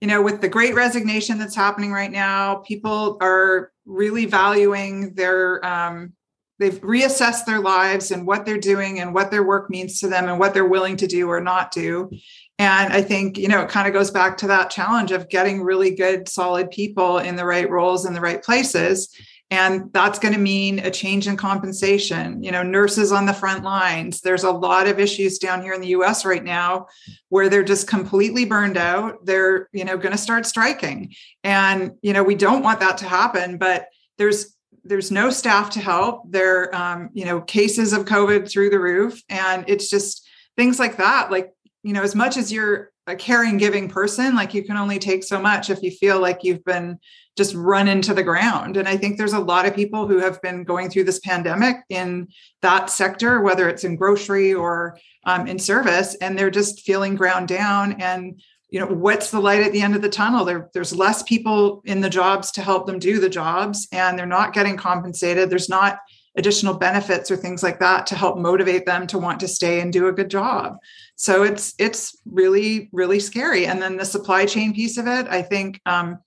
you 0.00 0.08
know, 0.08 0.20
with 0.20 0.40
the 0.40 0.48
great 0.48 0.74
resignation 0.74 1.38
that's 1.38 1.54
happening 1.54 1.92
right 1.92 2.10
now, 2.10 2.56
people 2.56 3.16
are 3.20 3.72
really 3.84 4.26
valuing 4.26 5.14
their, 5.14 5.64
um, 5.64 6.12
they've 6.58 6.80
reassessed 6.80 7.44
their 7.44 7.60
lives 7.60 8.10
and 8.10 8.26
what 8.26 8.46
they're 8.46 8.58
doing 8.58 9.00
and 9.00 9.14
what 9.14 9.30
their 9.30 9.44
work 9.44 9.70
means 9.70 10.00
to 10.00 10.08
them 10.08 10.28
and 10.28 10.38
what 10.38 10.54
they're 10.54 10.64
willing 10.64 10.96
to 10.96 11.06
do 11.06 11.28
or 11.28 11.40
not 11.40 11.70
do. 11.70 12.10
And 12.58 12.92
I 12.92 13.02
think, 13.02 13.36
you 13.36 13.48
know, 13.48 13.62
it 13.62 13.68
kind 13.68 13.86
of 13.86 13.92
goes 13.92 14.10
back 14.10 14.38
to 14.38 14.46
that 14.46 14.70
challenge 14.70 15.12
of 15.12 15.28
getting 15.28 15.62
really 15.62 15.94
good, 15.94 16.28
solid 16.28 16.70
people 16.70 17.18
in 17.18 17.36
the 17.36 17.44
right 17.44 17.68
roles 17.68 18.06
in 18.06 18.14
the 18.14 18.20
right 18.20 18.42
places. 18.42 19.14
And 19.50 19.92
that's 19.92 20.18
going 20.18 20.34
to 20.34 20.40
mean 20.40 20.80
a 20.80 20.90
change 20.90 21.28
in 21.28 21.36
compensation. 21.36 22.42
You 22.42 22.50
know, 22.50 22.62
nurses 22.62 23.12
on 23.12 23.26
the 23.26 23.32
front 23.34 23.62
lines. 23.62 24.20
There's 24.20 24.42
a 24.42 24.50
lot 24.50 24.88
of 24.88 24.98
issues 24.98 25.38
down 25.38 25.62
here 25.62 25.72
in 25.72 25.80
the 25.80 25.88
US 25.88 26.24
right 26.24 26.42
now 26.42 26.86
where 27.28 27.48
they're 27.48 27.62
just 27.62 27.86
completely 27.86 28.44
burned 28.44 28.76
out. 28.76 29.24
They're, 29.24 29.68
you 29.72 29.84
know, 29.84 29.98
going 29.98 30.12
to 30.12 30.18
start 30.18 30.46
striking. 30.46 31.14
And, 31.44 31.92
you 32.02 32.12
know, 32.12 32.24
we 32.24 32.34
don't 32.34 32.62
want 32.62 32.80
that 32.80 32.98
to 32.98 33.04
happen, 33.04 33.58
but 33.58 33.86
there's 34.18 34.55
there's 34.88 35.10
no 35.10 35.30
staff 35.30 35.70
to 35.70 35.80
help. 35.80 36.30
There, 36.30 36.74
um, 36.74 37.10
you 37.12 37.24
know, 37.24 37.40
cases 37.40 37.92
of 37.92 38.04
COVID 38.04 38.50
through 38.50 38.70
the 38.70 38.80
roof, 38.80 39.22
and 39.28 39.64
it's 39.68 39.90
just 39.90 40.28
things 40.56 40.78
like 40.78 40.96
that. 40.96 41.30
Like 41.30 41.52
you 41.82 41.92
know, 41.92 42.02
as 42.02 42.14
much 42.14 42.36
as 42.36 42.52
you're 42.52 42.90
a 43.06 43.14
caring, 43.14 43.56
giving 43.56 43.88
person, 43.88 44.34
like 44.34 44.54
you 44.54 44.64
can 44.64 44.76
only 44.76 44.98
take 44.98 45.22
so 45.22 45.40
much 45.40 45.70
if 45.70 45.82
you 45.82 45.90
feel 45.92 46.20
like 46.20 46.42
you've 46.42 46.64
been 46.64 46.98
just 47.36 47.54
run 47.54 47.86
into 47.86 48.14
the 48.14 48.22
ground. 48.22 48.76
And 48.76 48.88
I 48.88 48.96
think 48.96 49.16
there's 49.16 49.34
a 49.34 49.38
lot 49.38 49.66
of 49.66 49.74
people 49.74 50.08
who 50.08 50.18
have 50.18 50.40
been 50.42 50.64
going 50.64 50.88
through 50.88 51.04
this 51.04 51.20
pandemic 51.20 51.76
in 51.90 52.28
that 52.62 52.90
sector, 52.90 53.42
whether 53.42 53.68
it's 53.68 53.84
in 53.84 53.94
grocery 53.94 54.54
or 54.54 54.98
um, 55.24 55.46
in 55.46 55.58
service, 55.58 56.16
and 56.16 56.36
they're 56.36 56.50
just 56.50 56.80
feeling 56.80 57.14
ground 57.14 57.46
down. 57.46 58.00
And 58.00 58.40
you 58.68 58.80
know, 58.80 58.86
what's 58.86 59.30
the 59.30 59.40
light 59.40 59.62
at 59.62 59.72
the 59.72 59.80
end 59.80 59.94
of 59.94 60.02
the 60.02 60.08
tunnel? 60.08 60.44
There, 60.44 60.70
there's 60.74 60.94
less 60.94 61.22
people 61.22 61.82
in 61.84 62.00
the 62.00 62.10
jobs 62.10 62.50
to 62.52 62.62
help 62.62 62.86
them 62.86 62.98
do 62.98 63.20
the 63.20 63.28
jobs, 63.28 63.86
and 63.92 64.18
they're 64.18 64.26
not 64.26 64.52
getting 64.52 64.76
compensated. 64.76 65.50
There's 65.50 65.68
not 65.68 65.98
additional 66.36 66.74
benefits 66.74 67.30
or 67.30 67.36
things 67.36 67.62
like 67.62 67.80
that 67.80 68.06
to 68.06 68.14
help 68.14 68.38
motivate 68.38 68.86
them 68.86 69.06
to 69.06 69.18
want 69.18 69.40
to 69.40 69.48
stay 69.48 69.80
and 69.80 69.92
do 69.92 70.06
a 70.06 70.12
good 70.12 70.30
job 70.30 70.76
so 71.16 71.42
it's 71.42 71.74
it's 71.78 72.20
really 72.26 72.88
really 72.92 73.18
scary 73.18 73.66
and 73.66 73.80
then 73.80 73.96
the 73.96 74.04
supply 74.04 74.44
chain 74.44 74.74
piece 74.74 74.98
of 74.98 75.06
it 75.06 75.26
i 75.28 75.40
think 75.40 75.80
um, 75.86 76.18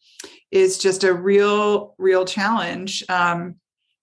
is 0.52 0.78
just 0.78 1.04
a 1.04 1.14
real 1.14 1.94
real 1.98 2.26
challenge 2.26 3.04
um, 3.10 3.56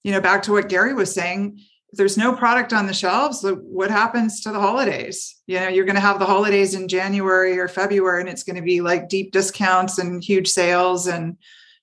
you 0.05 0.13
know 0.13 0.21
back 0.21 0.43
to 0.43 0.53
what 0.53 0.69
gary 0.69 0.95
was 0.95 1.13
saying 1.13 1.59
there's 1.97 2.17
no 2.17 2.35
product 2.35 2.73
on 2.73 2.87
the 2.87 2.95
shelves 2.95 3.45
what 3.65 3.91
happens 3.91 4.41
to 4.41 4.53
the 4.53 4.61
holidays 4.61 5.37
you 5.47 5.59
know 5.59 5.69
you're 5.69 5.85
going 5.85 5.97
to 5.97 6.01
have 6.01 6.19
the 6.19 6.27
holidays 6.27 6.75
in 6.75 6.89
january 6.89 7.59
or 7.59 7.69
february 7.69 8.21
and 8.21 8.29
it's 8.29 8.43
going 8.43 8.57
to 8.57 8.63
be 8.63 8.81
like 8.81 9.09
deep 9.09 9.33
discounts 9.33 9.99
and 9.99 10.23
huge 10.23 10.49
sales 10.49 11.07
and 11.07 11.37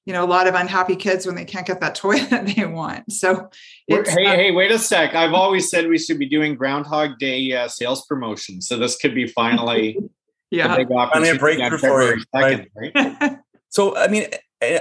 you 0.06 0.14
know 0.14 0.24
a 0.24 0.28
lot 0.28 0.48
of 0.48 0.56
unhappy 0.56 0.96
kids 0.96 1.26
when 1.26 1.36
they 1.36 1.46
can't 1.46 1.66
get 1.66 1.82
that 1.82 1.96
toy 2.04 2.20
that 2.20 2.46
they 2.48 2.66
want 2.66 3.12
so 3.12 3.50
hey 3.88 4.00
uh, 4.00 4.36
hey 4.36 4.52
wait 4.52 4.72
a 4.72 4.80
sec 4.80 5.14
i've 5.16 5.34
always 5.34 5.70
said 5.70 5.88
we 5.88 5.98
should 5.98 6.20
be 6.20 6.28
doing 6.28 6.56
groundhog 6.56 7.18
day 7.20 7.52
uh, 7.54 7.68
sales 7.68 8.06
promotion 8.06 8.62
so 8.62 8.78
this 8.78 8.96
could 8.98 9.16
be 9.16 9.28
finally 9.28 9.98
yeah 10.52 10.76
finally 10.76 11.30
a 11.30 11.36
breakthrough 11.36 11.78
for 11.78 12.04
you 12.04 12.24
right? 12.34 12.70
right? 12.76 13.38
so 13.70 13.96
i 13.98 14.08
mean 14.08 14.28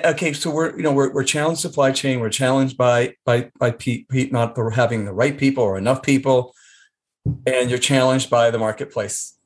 okay 0.05 0.33
so 0.33 0.51
we're 0.51 0.77
you 0.77 0.83
know 0.83 0.93
we're, 0.93 1.13
we're 1.13 1.25
challenged 1.25 1.61
supply 1.61 1.93
chain 1.93 2.21
we're 2.21 2.31
challenged 2.31 2.77
by 2.77 3.15
by 3.25 3.51
by 3.59 3.75
not 4.31 4.57
having 4.75 5.05
the 5.05 5.13
right 5.13 5.39
people 5.39 5.63
or 5.65 5.79
enough 5.79 6.03
people 6.03 6.55
and 7.47 7.71
you're 7.71 7.79
challenged 7.79 8.29
by 8.29 8.51
the 8.51 8.59
marketplace 8.59 9.39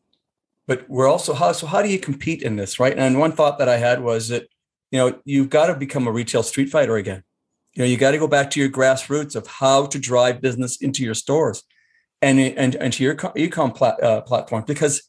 but 0.66 0.88
we're 0.88 1.08
also 1.08 1.34
how 1.34 1.52
so 1.52 1.66
how 1.66 1.82
do 1.82 1.88
you 1.88 1.98
compete 1.98 2.42
in 2.42 2.56
this 2.56 2.78
right 2.80 2.98
and 2.98 3.18
one 3.18 3.32
thought 3.32 3.58
that 3.58 3.68
i 3.68 3.76
had 3.76 4.02
was 4.02 4.28
that 4.28 4.48
you 4.90 4.98
know, 4.98 5.18
you've 5.24 5.50
got 5.50 5.66
to 5.66 5.74
become 5.74 6.06
a 6.06 6.12
retail 6.12 6.42
street 6.42 6.70
fighter 6.70 6.96
again. 6.96 7.22
You 7.74 7.82
know, 7.82 7.86
you 7.86 7.96
got 7.96 8.12
to 8.12 8.18
go 8.18 8.28
back 8.28 8.50
to 8.52 8.60
your 8.60 8.68
grassroots 8.68 9.36
of 9.36 9.46
how 9.46 9.86
to 9.86 9.98
drive 9.98 10.40
business 10.40 10.80
into 10.80 11.04
your 11.04 11.14
stores 11.14 11.62
and 12.22 12.38
and, 12.40 12.74
and 12.76 12.92
to 12.94 13.04
your 13.04 13.16
e-com 13.36 13.72
plat, 13.72 14.02
uh, 14.02 14.22
platform 14.22 14.64
because 14.66 15.02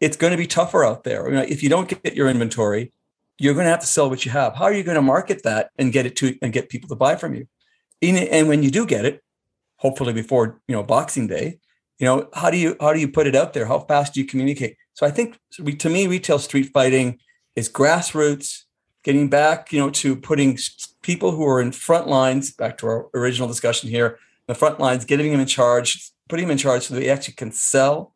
it's 0.00 0.16
going 0.16 0.30
to 0.30 0.36
be 0.36 0.46
tougher 0.46 0.84
out 0.84 1.04
there. 1.04 1.28
You 1.28 1.34
know, 1.34 1.42
if 1.42 1.62
you 1.62 1.68
don't 1.68 1.88
get 2.02 2.14
your 2.14 2.28
inventory, 2.28 2.92
you're 3.38 3.54
going 3.54 3.66
to 3.66 3.70
have 3.70 3.80
to 3.80 3.86
sell 3.86 4.10
what 4.10 4.24
you 4.24 4.32
have. 4.32 4.56
How 4.56 4.64
are 4.64 4.72
you 4.72 4.82
going 4.82 4.96
to 4.96 5.02
market 5.02 5.42
that 5.44 5.70
and 5.78 5.92
get 5.92 6.06
it 6.06 6.16
to 6.16 6.36
and 6.42 6.52
get 6.52 6.68
people 6.68 6.88
to 6.88 6.96
buy 6.96 7.16
from 7.16 7.34
you? 7.34 7.46
And 8.02 8.48
when 8.48 8.62
you 8.62 8.70
do 8.70 8.86
get 8.86 9.04
it, 9.04 9.22
hopefully 9.76 10.12
before 10.12 10.60
you 10.68 10.74
know 10.74 10.82
Boxing 10.82 11.26
Day, 11.26 11.58
you 11.98 12.06
know 12.06 12.28
how 12.34 12.50
do 12.50 12.56
you 12.56 12.76
how 12.80 12.92
do 12.92 13.00
you 13.00 13.08
put 13.08 13.26
it 13.26 13.34
out 13.34 13.52
there? 13.52 13.66
How 13.66 13.80
fast 13.80 14.14
do 14.14 14.20
you 14.20 14.26
communicate? 14.26 14.76
So 14.94 15.06
I 15.06 15.10
think 15.10 15.38
to 15.50 15.88
me, 15.88 16.06
retail 16.06 16.38
street 16.38 16.70
fighting 16.72 17.18
is 17.56 17.68
grassroots 17.68 18.64
getting 19.04 19.28
back, 19.28 19.72
you 19.72 19.78
know, 19.78 19.90
to 19.90 20.16
putting 20.16 20.58
people 21.02 21.30
who 21.30 21.46
are 21.46 21.60
in 21.60 21.72
front 21.72 22.08
lines, 22.08 22.52
back 22.52 22.76
to 22.78 22.86
our 22.86 23.06
original 23.14 23.48
discussion 23.48 23.88
here, 23.88 24.18
the 24.46 24.54
front 24.54 24.80
lines, 24.80 25.04
getting 25.04 25.30
them 25.30 25.40
in 25.40 25.46
charge, 25.46 26.10
putting 26.28 26.46
them 26.46 26.52
in 26.52 26.58
charge 26.58 26.82
so 26.86 26.94
they 26.94 27.08
actually 27.08 27.34
can 27.34 27.52
sell, 27.52 28.14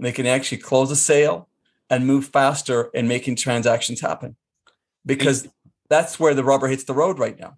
they 0.00 0.12
can 0.12 0.26
actually 0.26 0.58
close 0.58 0.90
a 0.90 0.96
sale 0.96 1.48
and 1.88 2.06
move 2.06 2.26
faster 2.26 2.90
in 2.94 3.06
making 3.06 3.36
transactions 3.36 4.00
happen. 4.00 4.36
Because 5.04 5.48
that's 5.88 6.18
where 6.18 6.34
the 6.34 6.44
rubber 6.44 6.68
hits 6.68 6.84
the 6.84 6.94
road 6.94 7.18
right 7.18 7.38
now. 7.38 7.56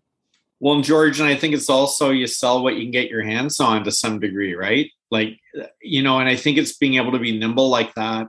Well, 0.60 0.80
George, 0.80 1.20
and 1.20 1.28
I 1.28 1.36
think 1.36 1.54
it's 1.54 1.68
also 1.68 2.10
you 2.10 2.26
sell 2.26 2.62
what 2.62 2.76
you 2.76 2.82
can 2.82 2.90
get 2.90 3.10
your 3.10 3.22
hands 3.22 3.60
on 3.60 3.84
to 3.84 3.90
some 3.90 4.18
degree, 4.18 4.54
right? 4.54 4.90
Like, 5.10 5.38
you 5.82 6.02
know, 6.02 6.18
and 6.18 6.28
I 6.28 6.36
think 6.36 6.56
it's 6.56 6.76
being 6.76 6.94
able 6.94 7.12
to 7.12 7.18
be 7.18 7.38
nimble 7.38 7.68
like 7.68 7.94
that. 7.94 8.28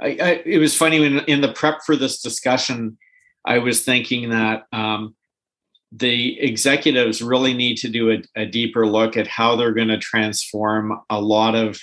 I, 0.00 0.06
I, 0.20 0.42
it 0.44 0.58
was 0.58 0.76
funny 0.76 1.00
when 1.00 1.20
in 1.20 1.40
the 1.40 1.52
prep 1.52 1.78
for 1.86 1.96
this 1.96 2.20
discussion, 2.20 2.98
I 3.44 3.58
was 3.58 3.84
thinking 3.84 4.30
that 4.30 4.64
um, 4.72 5.14
the 5.92 6.40
executives 6.40 7.22
really 7.22 7.54
need 7.54 7.76
to 7.78 7.88
do 7.88 8.10
a, 8.10 8.22
a 8.36 8.46
deeper 8.46 8.86
look 8.86 9.16
at 9.16 9.26
how 9.26 9.56
they're 9.56 9.72
going 9.72 9.88
to 9.88 9.98
transform 9.98 11.00
a 11.08 11.20
lot 11.20 11.54
of 11.54 11.80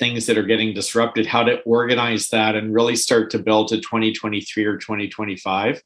things 0.00 0.26
that 0.26 0.36
are 0.36 0.42
getting 0.42 0.74
disrupted, 0.74 1.26
how 1.26 1.44
to 1.44 1.60
organize 1.60 2.30
that 2.30 2.56
and 2.56 2.74
really 2.74 2.96
start 2.96 3.30
to 3.30 3.38
build 3.38 3.68
to 3.68 3.76
2023 3.76 4.64
or 4.64 4.76
2025. 4.76 5.80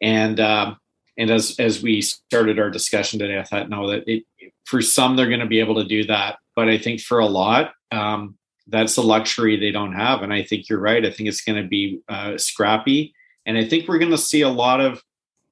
And 0.00 0.40
um, 0.40 0.78
and 1.18 1.30
as 1.30 1.60
as 1.60 1.82
we 1.82 2.00
started 2.00 2.58
our 2.58 2.70
discussion 2.70 3.18
today, 3.18 3.38
I 3.38 3.44
thought 3.44 3.68
no, 3.68 3.90
that 3.90 4.04
it 4.06 4.24
for 4.64 4.80
some 4.80 5.16
they're 5.16 5.28
going 5.28 5.40
to 5.40 5.46
be 5.46 5.60
able 5.60 5.74
to 5.74 5.84
do 5.84 6.04
that, 6.04 6.38
but 6.56 6.68
I 6.68 6.78
think 6.78 7.02
for 7.02 7.18
a 7.18 7.26
lot, 7.26 7.72
um, 7.92 8.38
that's 8.68 8.96
a 8.96 9.02
luxury 9.02 9.58
they 9.58 9.72
don't 9.72 9.92
have. 9.92 10.22
And 10.22 10.32
I 10.32 10.44
think 10.44 10.70
you're 10.70 10.80
right. 10.80 11.04
I 11.04 11.10
think 11.10 11.28
it's 11.28 11.42
going 11.42 11.62
to 11.62 11.68
be 11.68 12.00
uh, 12.08 12.38
scrappy 12.38 13.12
and 13.46 13.58
I 13.58 13.64
think 13.64 13.88
we're 13.88 13.98
going 13.98 14.10
to 14.10 14.18
see 14.18 14.42
a 14.42 14.48
lot 14.48 14.80
of 14.80 15.02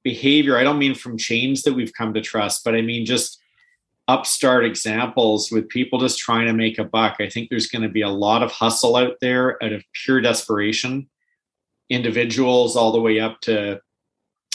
behavior. 0.03 0.57
I 0.57 0.63
don't 0.63 0.79
mean 0.79 0.95
from 0.95 1.17
chains 1.17 1.63
that 1.63 1.73
we've 1.73 1.93
come 1.93 2.13
to 2.13 2.21
trust, 2.21 2.63
but 2.63 2.75
I 2.75 2.81
mean 2.81 3.05
just 3.05 3.38
upstart 4.09 4.65
examples 4.65 5.51
with 5.51 5.69
people 5.69 5.99
just 5.99 6.17
trying 6.17 6.47
to 6.47 6.53
make 6.53 6.79
a 6.79 6.83
buck. 6.83 7.17
I 7.19 7.29
think 7.29 7.49
there's 7.49 7.67
going 7.67 7.83
to 7.83 7.89
be 7.89 8.01
a 8.01 8.09
lot 8.09 8.41
of 8.41 8.51
hustle 8.51 8.95
out 8.95 9.13
there 9.21 9.63
out 9.63 9.71
of 9.71 9.83
pure 10.03 10.19
desperation, 10.19 11.07
individuals 11.91 12.75
all 12.75 12.91
the 12.91 12.99
way 12.99 13.19
up 13.19 13.39
to 13.41 13.79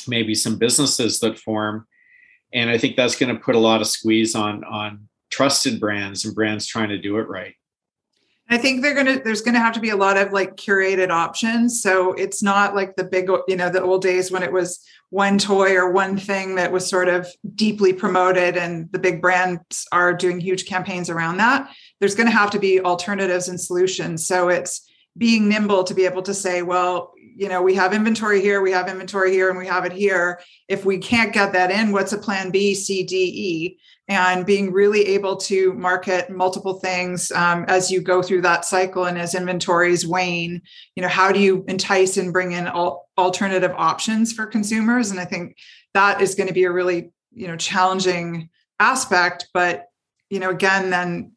maybe 0.08 0.34
some 0.34 0.58
businesses 0.58 1.20
that 1.20 1.38
form. 1.38 1.86
And 2.52 2.68
I 2.68 2.78
think 2.78 2.96
that's 2.96 3.14
going 3.16 3.32
to 3.32 3.40
put 3.40 3.54
a 3.54 3.60
lot 3.60 3.80
of 3.80 3.86
squeeze 3.86 4.34
on 4.34 4.64
on 4.64 5.08
trusted 5.30 5.78
brands 5.78 6.24
and 6.24 6.34
brands 6.34 6.66
trying 6.66 6.88
to 6.88 6.98
do 6.98 7.18
it 7.18 7.28
right. 7.28 7.54
I 8.50 8.58
think 8.58 8.82
they're 8.82 8.94
gonna 8.94 9.20
there's 9.22 9.40
gonna 9.40 9.58
have 9.58 9.72
to 9.74 9.80
be 9.80 9.90
a 9.90 9.96
lot 9.96 10.16
of 10.16 10.32
like 10.32 10.56
curated 10.56 11.10
options. 11.10 11.82
So 11.82 12.12
it's 12.12 12.42
not 12.42 12.74
like 12.74 12.94
the 12.96 13.04
big, 13.04 13.28
you 13.48 13.56
know, 13.56 13.70
the 13.70 13.82
old 13.82 14.02
days 14.02 14.30
when 14.30 14.42
it 14.42 14.52
was 14.52 14.84
one 15.10 15.38
toy 15.38 15.74
or 15.74 15.90
one 15.90 16.18
thing 16.18 16.56
that 16.56 16.72
was 16.72 16.86
sort 16.86 17.08
of 17.08 17.26
deeply 17.54 17.92
promoted 17.92 18.56
and 18.56 18.90
the 18.92 18.98
big 18.98 19.22
brands 19.22 19.86
are 19.92 20.12
doing 20.12 20.40
huge 20.40 20.66
campaigns 20.66 21.08
around 21.08 21.38
that. 21.38 21.70
There's 22.00 22.14
gonna 22.14 22.30
have 22.30 22.50
to 22.50 22.58
be 22.58 22.80
alternatives 22.80 23.48
and 23.48 23.60
solutions. 23.60 24.26
So 24.26 24.48
it's 24.48 24.90
being 25.16 25.48
nimble 25.48 25.84
to 25.84 25.94
be 25.94 26.04
able 26.04 26.22
to 26.22 26.34
say, 26.34 26.62
well, 26.62 27.12
you 27.36 27.48
know, 27.48 27.62
we 27.62 27.74
have 27.74 27.92
inventory 27.92 28.40
here, 28.40 28.60
we 28.60 28.70
have 28.70 28.88
inventory 28.88 29.32
here, 29.32 29.48
and 29.48 29.58
we 29.58 29.66
have 29.66 29.84
it 29.84 29.92
here. 29.92 30.40
If 30.68 30.84
we 30.84 30.98
can't 30.98 31.32
get 31.32 31.52
that 31.52 31.70
in, 31.70 31.92
what's 31.92 32.12
a 32.12 32.18
plan 32.18 32.50
B, 32.50 32.74
C, 32.74 33.02
D, 33.02 33.16
E? 33.16 33.78
And 34.06 34.44
being 34.44 34.70
really 34.70 35.06
able 35.08 35.36
to 35.38 35.72
market 35.72 36.28
multiple 36.28 36.74
things 36.78 37.32
um, 37.32 37.64
as 37.68 37.90
you 37.90 38.02
go 38.02 38.22
through 38.22 38.42
that 38.42 38.66
cycle 38.66 39.06
and 39.06 39.18
as 39.18 39.34
inventories 39.34 40.06
wane, 40.06 40.60
you 40.94 41.02
know, 41.02 41.08
how 41.08 41.32
do 41.32 41.40
you 41.40 41.64
entice 41.68 42.18
and 42.18 42.32
bring 42.32 42.52
in 42.52 42.68
all 42.68 43.08
alternative 43.16 43.72
options 43.76 44.32
for 44.32 44.44
consumers? 44.44 45.10
And 45.10 45.18
I 45.18 45.24
think 45.24 45.56
that 45.94 46.20
is 46.20 46.34
going 46.34 46.48
to 46.48 46.54
be 46.54 46.64
a 46.64 46.70
really, 46.70 47.12
you 47.32 47.48
know, 47.48 47.56
challenging 47.56 48.50
aspect. 48.78 49.48
But, 49.54 49.86
you 50.28 50.38
know, 50.38 50.50
again, 50.50 50.90
then 50.90 51.32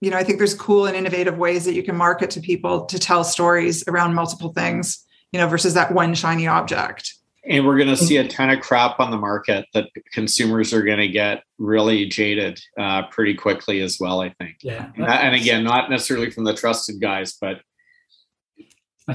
you 0.00 0.10
know, 0.10 0.16
I 0.16 0.24
think 0.24 0.38
there's 0.38 0.54
cool 0.54 0.86
and 0.86 0.96
innovative 0.96 1.38
ways 1.38 1.64
that 1.64 1.74
you 1.74 1.82
can 1.82 1.96
market 1.96 2.30
to 2.30 2.40
people 2.40 2.84
to 2.86 2.98
tell 2.98 3.24
stories 3.24 3.86
around 3.88 4.14
multiple 4.14 4.52
things, 4.52 5.04
you 5.32 5.40
know, 5.40 5.48
versus 5.48 5.74
that 5.74 5.92
one 5.92 6.14
shiny 6.14 6.46
object. 6.46 7.14
And 7.48 7.66
we're 7.66 7.76
going 7.76 7.88
to 7.88 7.96
see 7.96 8.18
a 8.18 8.28
ton 8.28 8.50
of 8.50 8.60
crap 8.60 9.00
on 9.00 9.10
the 9.10 9.16
market 9.16 9.66
that 9.72 9.88
consumers 10.12 10.74
are 10.74 10.82
going 10.82 10.98
to 10.98 11.08
get 11.08 11.42
really 11.58 12.06
jaded 12.06 12.60
uh, 12.78 13.06
pretty 13.10 13.34
quickly 13.34 13.80
as 13.80 13.98
well. 13.98 14.20
I 14.20 14.30
think. 14.38 14.56
Yeah. 14.62 14.90
And, 14.96 15.06
and 15.06 15.34
again, 15.34 15.64
not 15.64 15.88
necessarily 15.88 16.30
from 16.30 16.44
the 16.44 16.54
trusted 16.54 17.00
guys, 17.00 17.36
but 17.40 17.62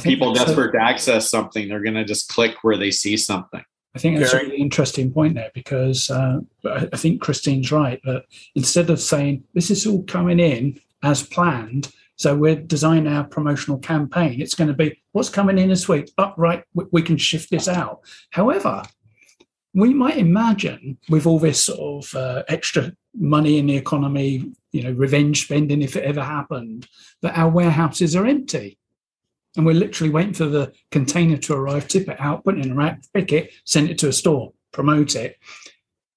people 0.01 0.33
desperate 0.33 0.69
a, 0.69 0.79
to 0.79 0.83
access 0.83 1.29
something, 1.29 1.67
they're 1.67 1.83
going 1.83 1.93
to 1.93 2.05
just 2.05 2.27
click 2.29 2.55
where 2.63 2.77
they 2.77 2.91
see 2.91 3.17
something. 3.17 3.63
I 3.95 3.99
think 3.99 4.19
that's 4.19 4.33
a 4.33 4.39
really 4.39 4.57
interesting 4.57 5.11
point 5.11 5.35
there 5.35 5.51
because 5.53 6.09
uh, 6.09 6.39
I 6.65 6.97
think 6.97 7.21
Christine's 7.21 7.71
right 7.71 8.01
that 8.05 8.25
instead 8.55 8.89
of 8.89 8.99
saying 8.99 9.43
this 9.53 9.69
is 9.69 9.85
all 9.85 10.03
coming 10.03 10.39
in 10.39 10.79
as 11.03 11.21
planned, 11.21 11.91
so 12.15 12.35
we're 12.35 12.55
designing 12.55 13.07
our 13.07 13.23
promotional 13.23 13.77
campaign, 13.77 14.41
it's 14.41 14.55
going 14.55 14.69
to 14.69 14.73
be 14.73 14.99
what's 15.11 15.29
coming 15.29 15.59
in 15.59 15.69
this 15.69 15.87
week. 15.87 16.11
Up, 16.17 16.35
oh, 16.37 16.41
right, 16.41 16.63
we 16.73 17.01
can 17.01 17.17
shift 17.17 17.51
this 17.51 17.67
out. 17.67 18.01
However, 18.31 18.83
we 19.75 19.93
might 19.93 20.17
imagine 20.17 20.97
with 21.09 21.25
all 21.25 21.39
this 21.39 21.63
sort 21.63 22.05
of 22.05 22.15
uh, 22.15 22.43
extra 22.47 22.93
money 23.15 23.57
in 23.59 23.67
the 23.67 23.75
economy, 23.75 24.53
you 24.71 24.83
know, 24.83 24.91
revenge 24.91 25.43
spending 25.43 25.81
if 25.81 25.95
it 25.95 26.03
ever 26.03 26.23
happened, 26.23 26.87
that 27.21 27.37
our 27.37 27.49
warehouses 27.49 28.15
are 28.15 28.25
empty 28.25 28.77
and 29.55 29.65
we're 29.65 29.73
literally 29.73 30.11
waiting 30.11 30.33
for 30.33 30.45
the 30.45 30.73
container 30.91 31.37
to 31.37 31.53
arrive, 31.53 31.87
tip 31.87 32.09
it 32.09 32.19
out, 32.19 32.43
put 32.43 32.57
it 32.57 32.65
in 32.65 32.71
a 32.71 32.75
rack, 32.75 33.01
pick 33.13 33.31
it, 33.31 33.51
send 33.65 33.89
it 33.89 33.97
to 33.99 34.07
a 34.09 34.13
store, 34.13 34.53
promote 34.71 35.15
it. 35.15 35.37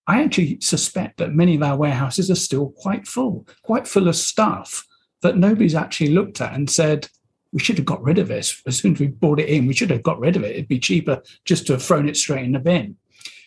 I 0.07 0.23
actually 0.23 0.61
suspect 0.61 1.19
that 1.19 1.35
many 1.35 1.57
of 1.57 1.63
our 1.63 1.77
warehouses 1.77 2.31
are 2.31 2.37
still 2.37 2.71
quite 2.71 3.07
full, 3.07 3.47
quite 3.63 3.89
full 3.89 4.09
of 4.09 4.17
stuff 4.17 4.87
that 5.23 5.37
nobody's 5.37 5.75
actually 5.75 6.11
looked 6.11 6.41
at 6.41 6.55
and 6.55 6.71
said, 6.71 7.09
we 7.53 7.61
should 7.61 7.77
have 7.77 7.87
got 7.87 8.03
rid 8.03 8.19
of 8.19 8.29
this. 8.29 8.63
As 8.67 8.79
soon 8.79 8.95
as 8.95 9.01
we 9.01 9.09
brought 9.09 9.41
it 9.41 9.49
in, 9.49 9.67
we 9.67 9.75
should 9.75 9.91
have 9.91 10.03
got 10.03 10.21
rid 10.21 10.37
of 10.37 10.45
it. 10.45 10.53
It'd 10.53 10.69
be 10.69 10.79
cheaper 10.79 11.23
just 11.45 11.67
to 11.67 11.75
have 11.75 11.83
thrown 11.83 12.09
it 12.09 12.17
straight 12.17 12.45
in 12.45 12.53
the 12.53 12.59
bin. 12.59 12.97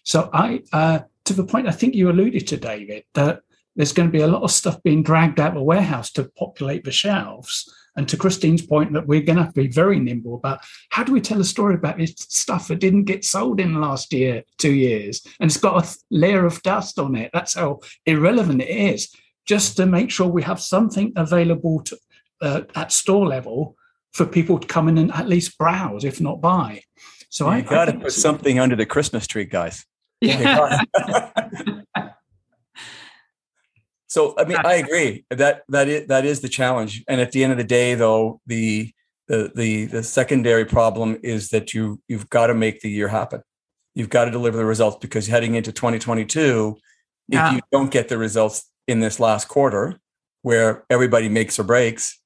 So 0.03 0.29
I, 0.34 0.63
uh, 0.74 1.00
to 1.25 1.34
the 1.34 1.46
point 1.46 1.67
I 1.67 1.72
think 1.72 1.96
you 1.96 2.10
alluded 2.10 2.48
to, 2.48 2.58
David, 2.58 3.05
that 3.13 3.41
there's 3.75 3.93
going 3.93 4.10
to 4.10 4.17
be 4.17 4.24
a 4.24 4.27
lot 4.27 4.43
of 4.43 4.51
stuff 4.51 4.81
being 4.84 5.03
dragged 5.03 5.39
out 5.39 5.50
of 5.50 5.55
the 5.55 5.63
warehouse 5.63 6.12
to 6.13 6.29
populate 6.38 6.84
the 6.84 6.91
shelves 6.91 7.72
and 7.96 8.08
to 8.08 8.17
Christine's 8.17 8.62
point, 8.62 8.93
that 8.93 9.08
we're 9.08 9.22
going 9.22 9.38
to 9.38 9.43
have 9.43 9.53
to 9.53 9.62
be 9.62 9.67
very 9.67 10.00
nimble 10.00 10.36
about 10.36 10.60
how 10.89 11.03
do 11.03 11.12
we 11.12 11.22
tell 11.22 11.41
a 11.41 11.46
story 11.46 11.75
about 11.75 11.98
this 11.98 12.13
stuff 12.17 12.67
that 12.67 12.79
didn't 12.79 13.05
get 13.05 13.25
sold 13.25 13.60
in 13.60 13.74
the 13.74 13.79
last 13.79 14.13
year, 14.13 14.43
two 14.58 14.74
years, 14.74 15.25
and 15.39 15.50
it's 15.50 15.60
got 15.60 15.86
a 15.86 15.98
layer 16.12 16.46
of 16.46 16.62
dust 16.63 17.00
on 17.00 17.15
it. 17.15 17.31
That's 17.34 17.55
how 17.55 17.79
irrelevant 18.05 18.62
it 18.62 18.69
is. 18.69 19.13
Just 19.46 19.77
to 19.77 19.86
make 19.86 20.12
sure 20.12 20.27
we 20.27 20.43
have 20.43 20.62
something 20.62 21.12
available 21.15 21.81
to, 21.84 21.98
uh, 22.41 22.62
at 22.75 22.91
store 22.91 23.27
level 23.27 23.75
for 24.13 24.25
people 24.25 24.60
to 24.60 24.67
come 24.67 24.88
in 24.88 24.98
and 24.98 25.12
at 25.13 25.27
least 25.27 25.58
browse, 25.58 26.03
if 26.03 26.22
not 26.22 26.41
buy. 26.41 26.81
So 27.29 27.46
you 27.46 27.58
I 27.58 27.62
got 27.62 27.86
to 27.86 27.93
put 27.93 28.12
something 28.12 28.60
under 28.60 28.75
the 28.75 28.86
Christmas 28.86 29.27
tree, 29.27 29.46
guys. 29.46 29.86
Yeah. 30.22 30.81
So 34.09 34.33
I 34.37 34.43
mean, 34.43 34.57
I 34.63 34.75
agree 34.75 35.23
that 35.29 35.63
that 35.69 35.87
is 35.87 36.07
that 36.07 36.25
is 36.25 36.41
the 36.41 36.49
challenge. 36.49 37.03
And 37.07 37.21
at 37.21 37.31
the 37.31 37.43
end 37.43 37.51
of 37.51 37.59
the 37.59 37.63
day, 37.63 37.93
though, 37.93 38.41
the 38.47 38.91
the 39.27 39.51
the 39.55 39.85
the 39.85 40.03
secondary 40.03 40.65
problem 40.65 41.19
is 41.24 41.50
that 41.50 41.75
you 41.75 42.01
you've 42.07 42.29
got 42.29 42.48
to 42.48 42.55
make 42.55 42.81
the 42.81 42.89
year 42.89 43.07
happen. 43.07 43.43
You've 43.93 44.09
got 44.09 44.25
to 44.25 44.31
deliver 44.31 44.57
the 44.57 44.65
results 44.65 44.98
because 45.00 45.27
heading 45.27 45.55
into 45.55 45.72
2022, 45.72 46.77
yeah. 47.27 47.50
if 47.50 47.55
you 47.55 47.61
don't 47.72 47.91
get 47.91 48.09
the 48.09 48.17
results 48.17 48.69
in 48.87 49.00
this 49.00 49.19
last 49.19 49.48
quarter, 49.48 50.00
where 50.41 50.85
everybody 50.89 51.29
makes 51.29 51.59
or 51.59 51.63
breaks, 51.63 52.19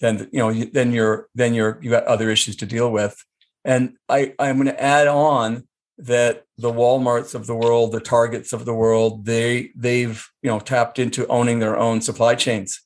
then 0.00 0.28
you 0.32 0.40
know 0.40 0.52
then 0.52 0.92
you're 0.92 1.28
then 1.34 1.54
you're 1.54 1.78
you 1.80 1.88
got 1.88 2.04
other 2.04 2.28
issues 2.28 2.56
to 2.56 2.66
deal 2.66 2.92
with. 2.92 3.16
And 3.64 3.96
I 4.10 4.34
I'm 4.38 4.56
going 4.56 4.66
to 4.66 4.82
add 4.82 5.08
on 5.08 5.66
that 6.00 6.44
the 6.56 6.72
Walmarts 6.72 7.34
of 7.34 7.46
the 7.46 7.54
world, 7.54 7.92
the 7.92 8.00
Targets 8.00 8.52
of 8.52 8.64
the 8.64 8.74
world, 8.74 9.26
they 9.26 9.70
they've 9.76 10.26
you 10.42 10.50
know 10.50 10.60
tapped 10.60 10.98
into 10.98 11.26
owning 11.26 11.58
their 11.58 11.78
own 11.78 12.00
supply 12.00 12.34
chains. 12.34 12.80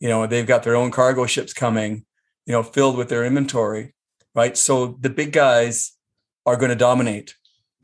You 0.00 0.08
know, 0.08 0.26
they've 0.26 0.46
got 0.46 0.62
their 0.62 0.76
own 0.76 0.90
cargo 0.90 1.26
ships 1.26 1.52
coming, 1.52 2.04
you 2.46 2.52
know, 2.52 2.62
filled 2.62 2.96
with 2.96 3.08
their 3.08 3.24
inventory, 3.24 3.94
right? 4.34 4.56
So 4.56 4.98
the 5.00 5.10
big 5.10 5.32
guys 5.32 5.92
are 6.46 6.56
going 6.56 6.70
to 6.70 6.76
dominate. 6.76 7.34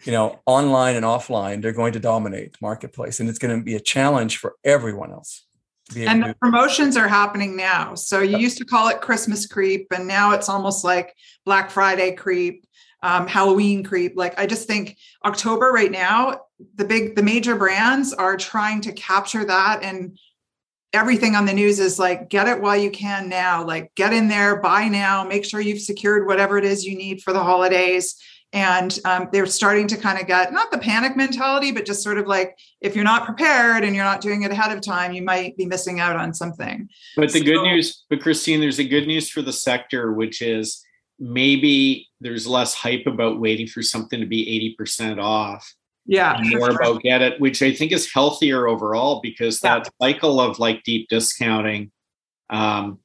You 0.04 0.12
know, 0.12 0.40
online 0.44 0.96
and 0.96 1.04
offline, 1.04 1.62
they're 1.62 1.72
going 1.72 1.94
to 1.94 2.00
dominate 2.00 2.52
the 2.52 2.58
marketplace, 2.60 3.20
and 3.20 3.28
it's 3.28 3.38
going 3.38 3.56
to 3.56 3.64
be 3.64 3.74
a 3.74 3.80
challenge 3.80 4.36
for 4.36 4.54
everyone 4.62 5.12
else. 5.12 5.46
And 5.96 6.22
the 6.22 6.34
promotions 6.40 6.96
are 6.96 7.08
happening 7.08 7.56
now. 7.56 7.94
So 7.94 8.20
you 8.20 8.38
used 8.38 8.58
to 8.58 8.64
call 8.64 8.88
it 8.88 9.00
Christmas 9.00 9.46
creep, 9.46 9.86
and 9.94 10.06
now 10.06 10.32
it's 10.32 10.48
almost 10.48 10.84
like 10.84 11.14
Black 11.44 11.70
Friday 11.70 12.12
creep 12.12 12.66
um, 13.04 13.28
Halloween 13.28 13.84
creep. 13.84 14.14
Like 14.16 14.36
I 14.40 14.46
just 14.46 14.66
think 14.66 14.96
October 15.24 15.70
right 15.70 15.92
now, 15.92 16.40
the 16.76 16.86
big, 16.86 17.14
the 17.14 17.22
major 17.22 17.54
brands 17.54 18.14
are 18.14 18.36
trying 18.36 18.80
to 18.80 18.92
capture 18.92 19.44
that 19.44 19.82
and 19.82 20.18
everything 20.94 21.34
on 21.34 21.44
the 21.44 21.52
news 21.52 21.80
is 21.80 21.98
like 21.98 22.30
get 22.30 22.48
it 22.48 22.60
while 22.62 22.76
you 22.76 22.90
can 22.90 23.28
now 23.28 23.64
like 23.64 23.92
get 23.96 24.12
in 24.12 24.28
there 24.28 24.60
buy 24.60 24.86
now 24.86 25.24
make 25.24 25.44
sure 25.44 25.60
you've 25.60 25.80
secured 25.80 26.24
whatever 26.24 26.56
it 26.56 26.64
is 26.64 26.84
you 26.84 26.96
need 26.96 27.20
for 27.20 27.32
the 27.32 27.42
holidays 27.42 28.14
and 28.52 29.00
um, 29.04 29.28
they're 29.32 29.44
starting 29.44 29.88
to 29.88 29.96
kind 29.96 30.20
of 30.20 30.28
get 30.28 30.52
not 30.52 30.70
the 30.70 30.78
panic 30.78 31.16
mentality 31.16 31.72
but 31.72 31.84
just 31.84 32.00
sort 32.00 32.16
of 32.16 32.28
like 32.28 32.56
if 32.80 32.94
you're 32.94 33.02
not 33.02 33.26
prepared 33.26 33.82
and 33.82 33.96
you're 33.96 34.04
not 34.04 34.20
doing 34.20 34.44
it 34.44 34.52
ahead 34.52 34.70
of 34.70 34.80
time 34.80 35.12
you 35.12 35.20
might 35.20 35.56
be 35.56 35.66
missing 35.66 35.98
out 35.98 36.14
on 36.14 36.32
something 36.32 36.88
but 37.16 37.32
the 37.32 37.40
so, 37.40 37.44
good 37.44 37.62
news 37.62 38.04
but 38.08 38.20
christine 38.20 38.60
there's 38.60 38.78
a 38.78 38.84
good 38.84 39.08
news 39.08 39.28
for 39.28 39.42
the 39.42 39.52
sector 39.52 40.12
which 40.12 40.40
is 40.40 40.84
maybe 41.24 42.06
there's 42.20 42.46
less 42.46 42.74
hype 42.74 43.06
about 43.06 43.40
waiting 43.40 43.66
for 43.66 43.82
something 43.82 44.20
to 44.20 44.26
be 44.26 44.76
80% 44.78 45.18
off. 45.18 45.74
Yeah. 46.06 46.38
more 46.42 46.70
sure. 46.70 46.76
about 46.76 47.02
get 47.02 47.22
it, 47.22 47.40
which 47.40 47.62
I 47.62 47.72
think 47.72 47.90
is 47.90 48.12
healthier 48.12 48.66
overall 48.66 49.20
because 49.22 49.60
yeah. 49.64 49.78
that 49.78 49.90
cycle 50.02 50.38
of 50.38 50.58
like 50.58 50.82
deep 50.84 51.08
discounting 51.08 51.90
um, 52.50 52.98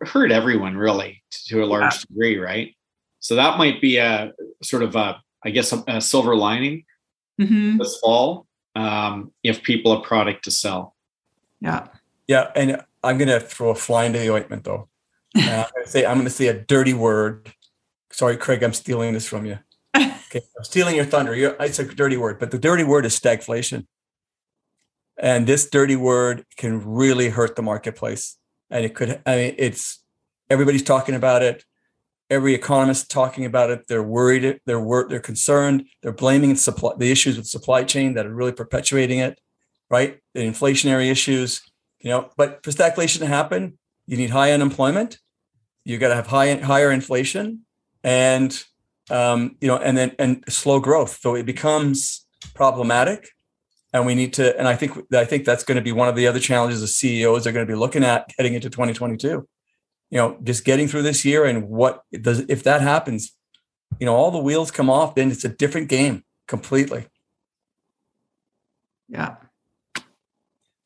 hurt 0.00 0.32
everyone 0.32 0.78
really 0.78 1.22
to 1.48 1.62
a 1.62 1.66
large 1.66 1.94
yeah. 1.94 2.00
degree, 2.08 2.38
right? 2.38 2.74
So 3.20 3.36
that 3.36 3.58
might 3.58 3.82
be 3.82 3.98
a 3.98 4.32
sort 4.62 4.82
of 4.82 4.96
a, 4.96 5.20
I 5.44 5.50
guess, 5.50 5.72
a, 5.72 5.84
a 5.86 6.00
silver 6.00 6.34
lining 6.34 6.84
mm-hmm. 7.38 7.76
this 7.76 7.98
fall 7.98 8.46
um, 8.74 9.32
if 9.42 9.62
people 9.62 9.94
have 9.94 10.04
product 10.04 10.44
to 10.44 10.50
sell. 10.50 10.96
Yeah. 11.60 11.88
Yeah. 12.26 12.50
And 12.56 12.82
I'm 13.04 13.18
going 13.18 13.28
to 13.28 13.40
throw 13.40 13.70
a 13.70 13.74
fly 13.74 14.06
into 14.06 14.20
the 14.20 14.30
ointment 14.30 14.64
though. 14.64 14.88
Uh, 15.36 15.64
I'm 15.66 15.70
going 15.74 15.84
to 15.84 15.90
say 15.90 16.06
I'm 16.06 16.14
going 16.16 16.24
to 16.24 16.30
say 16.30 16.46
a 16.48 16.54
dirty 16.54 16.94
word. 16.94 17.52
Sorry, 18.10 18.36
Craig, 18.36 18.62
I'm 18.62 18.72
stealing 18.72 19.12
this 19.12 19.28
from 19.28 19.46
you. 19.46 19.58
Okay, 20.28 20.40
I'm 20.58 20.64
stealing 20.64 20.96
your 20.96 21.04
thunder. 21.04 21.36
You're, 21.36 21.54
it's 21.60 21.78
a 21.78 21.84
dirty 21.84 22.16
word, 22.16 22.40
but 22.40 22.50
the 22.50 22.58
dirty 22.58 22.82
word 22.82 23.06
is 23.06 23.18
stagflation, 23.18 23.86
and 25.16 25.46
this 25.46 25.70
dirty 25.70 25.94
word 25.94 26.44
can 26.56 26.84
really 26.84 27.28
hurt 27.28 27.54
the 27.54 27.62
marketplace. 27.62 28.36
And 28.68 28.84
it 28.84 28.96
could. 28.96 29.22
I 29.24 29.36
mean, 29.36 29.54
it's 29.56 30.02
everybody's 30.50 30.82
talking 30.82 31.14
about 31.14 31.42
it. 31.42 31.64
Every 32.28 32.54
economist 32.54 33.08
talking 33.08 33.44
about 33.44 33.70
it. 33.70 33.86
They're 33.86 34.02
worried. 34.02 34.60
They're 34.66 34.80
wor- 34.80 35.06
They're 35.08 35.20
concerned. 35.20 35.86
They're 36.02 36.12
blaming 36.12 36.56
supply, 36.56 36.94
the 36.98 37.12
issues 37.12 37.36
with 37.36 37.46
supply 37.46 37.84
chain 37.84 38.14
that 38.14 38.26
are 38.26 38.34
really 38.34 38.52
perpetuating 38.52 39.20
it. 39.20 39.40
Right, 39.88 40.18
the 40.34 40.40
inflationary 40.40 41.08
issues. 41.08 41.62
You 42.00 42.10
know, 42.10 42.30
but 42.36 42.64
for 42.64 42.72
stagflation 42.72 43.20
to 43.20 43.26
happen, 43.26 43.78
you 44.06 44.16
need 44.16 44.30
high 44.30 44.50
unemployment 44.50 45.18
you 45.86 45.98
got 45.98 46.08
to 46.08 46.14
have 46.14 46.26
high 46.26 46.54
higher 46.56 46.90
inflation 46.90 47.64
and 48.02 48.64
um, 49.10 49.56
you 49.60 49.68
know 49.68 49.76
and 49.76 49.96
then 49.96 50.14
and 50.18 50.44
slow 50.48 50.80
growth. 50.80 51.18
So 51.20 51.34
it 51.34 51.46
becomes 51.46 52.26
problematic 52.54 53.28
and 53.92 54.04
we 54.06 54.14
need 54.14 54.32
to 54.32 54.56
and 54.58 54.68
i 54.68 54.76
think 54.76 54.92
i 55.14 55.24
think 55.24 55.44
that's 55.44 55.64
going 55.64 55.76
to 55.76 55.82
be 55.82 55.90
one 55.90 56.06
of 56.06 56.14
the 56.14 56.26
other 56.26 56.38
challenges 56.38 56.80
the 56.80 56.86
ceos 56.86 57.46
are 57.46 57.52
going 57.52 57.66
to 57.66 57.70
be 57.70 57.76
looking 57.76 58.04
at 58.04 58.30
heading 58.36 58.54
into 58.54 58.70
2022 58.70 59.28
you 59.28 59.46
know 60.18 60.38
just 60.44 60.64
getting 60.64 60.86
through 60.86 61.02
this 61.02 61.24
year 61.24 61.44
and 61.44 61.68
what 61.68 62.02
does 62.20 62.40
if 62.48 62.62
that 62.62 62.82
happens 62.82 63.34
you 63.98 64.06
know 64.06 64.14
all 64.14 64.30
the 64.30 64.38
wheels 64.38 64.70
come 64.70 64.90
off 64.90 65.14
then 65.14 65.30
it's 65.30 65.44
a 65.44 65.48
different 65.48 65.88
game 65.88 66.24
completely. 66.46 67.06
Yeah. 69.08 69.36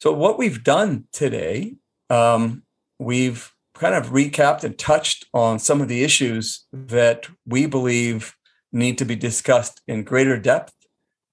So 0.01 0.13
what 0.13 0.39
we've 0.39 0.63
done 0.63 1.05
today 1.13 1.77
um, 2.09 2.65
we've 2.99 3.53
kind 3.81 3.95
of 3.95 4.11
recapped 4.11 4.63
and 4.63 4.79
touched 4.79 5.25
on 5.33 5.59
some 5.59 5.81
of 5.81 5.89
the 5.89 6.05
issues 6.05 6.67
that 6.71 7.27
we 7.47 7.65
believe 7.65 8.37
need 8.73 8.99
to 8.99 9.07
be 9.07 9.17
discussed 9.17 9.81
in 9.89 10.05
greater 10.05 10.39
depth 10.39 10.75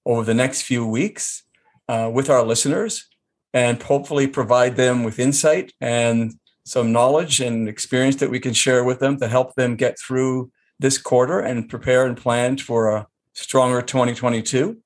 over 0.06 0.24
the 0.24 0.32
next 0.32 0.62
few 0.62 0.86
weeks 0.86 1.42
uh, 1.90 2.10
with 2.10 2.30
our 2.30 2.42
listeners 2.42 3.06
and 3.52 3.82
hopefully 3.82 4.26
provide 4.26 4.76
them 4.76 5.04
with 5.04 5.18
insight 5.18 5.74
and 5.82 6.32
some 6.64 6.90
knowledge 6.90 7.38
and 7.38 7.68
experience 7.68 8.16
that 8.16 8.30
we 8.30 8.40
can 8.40 8.54
share 8.54 8.82
with 8.82 8.98
them 8.98 9.18
to 9.18 9.28
help 9.28 9.54
them 9.54 9.76
get 9.76 9.98
through 9.98 10.50
this 10.78 10.96
quarter 10.96 11.40
and 11.40 11.68
prepare 11.68 12.06
and 12.06 12.16
plan 12.16 12.56
for 12.56 12.88
a 12.88 13.06
stronger 13.34 13.82
2022. 13.82 14.78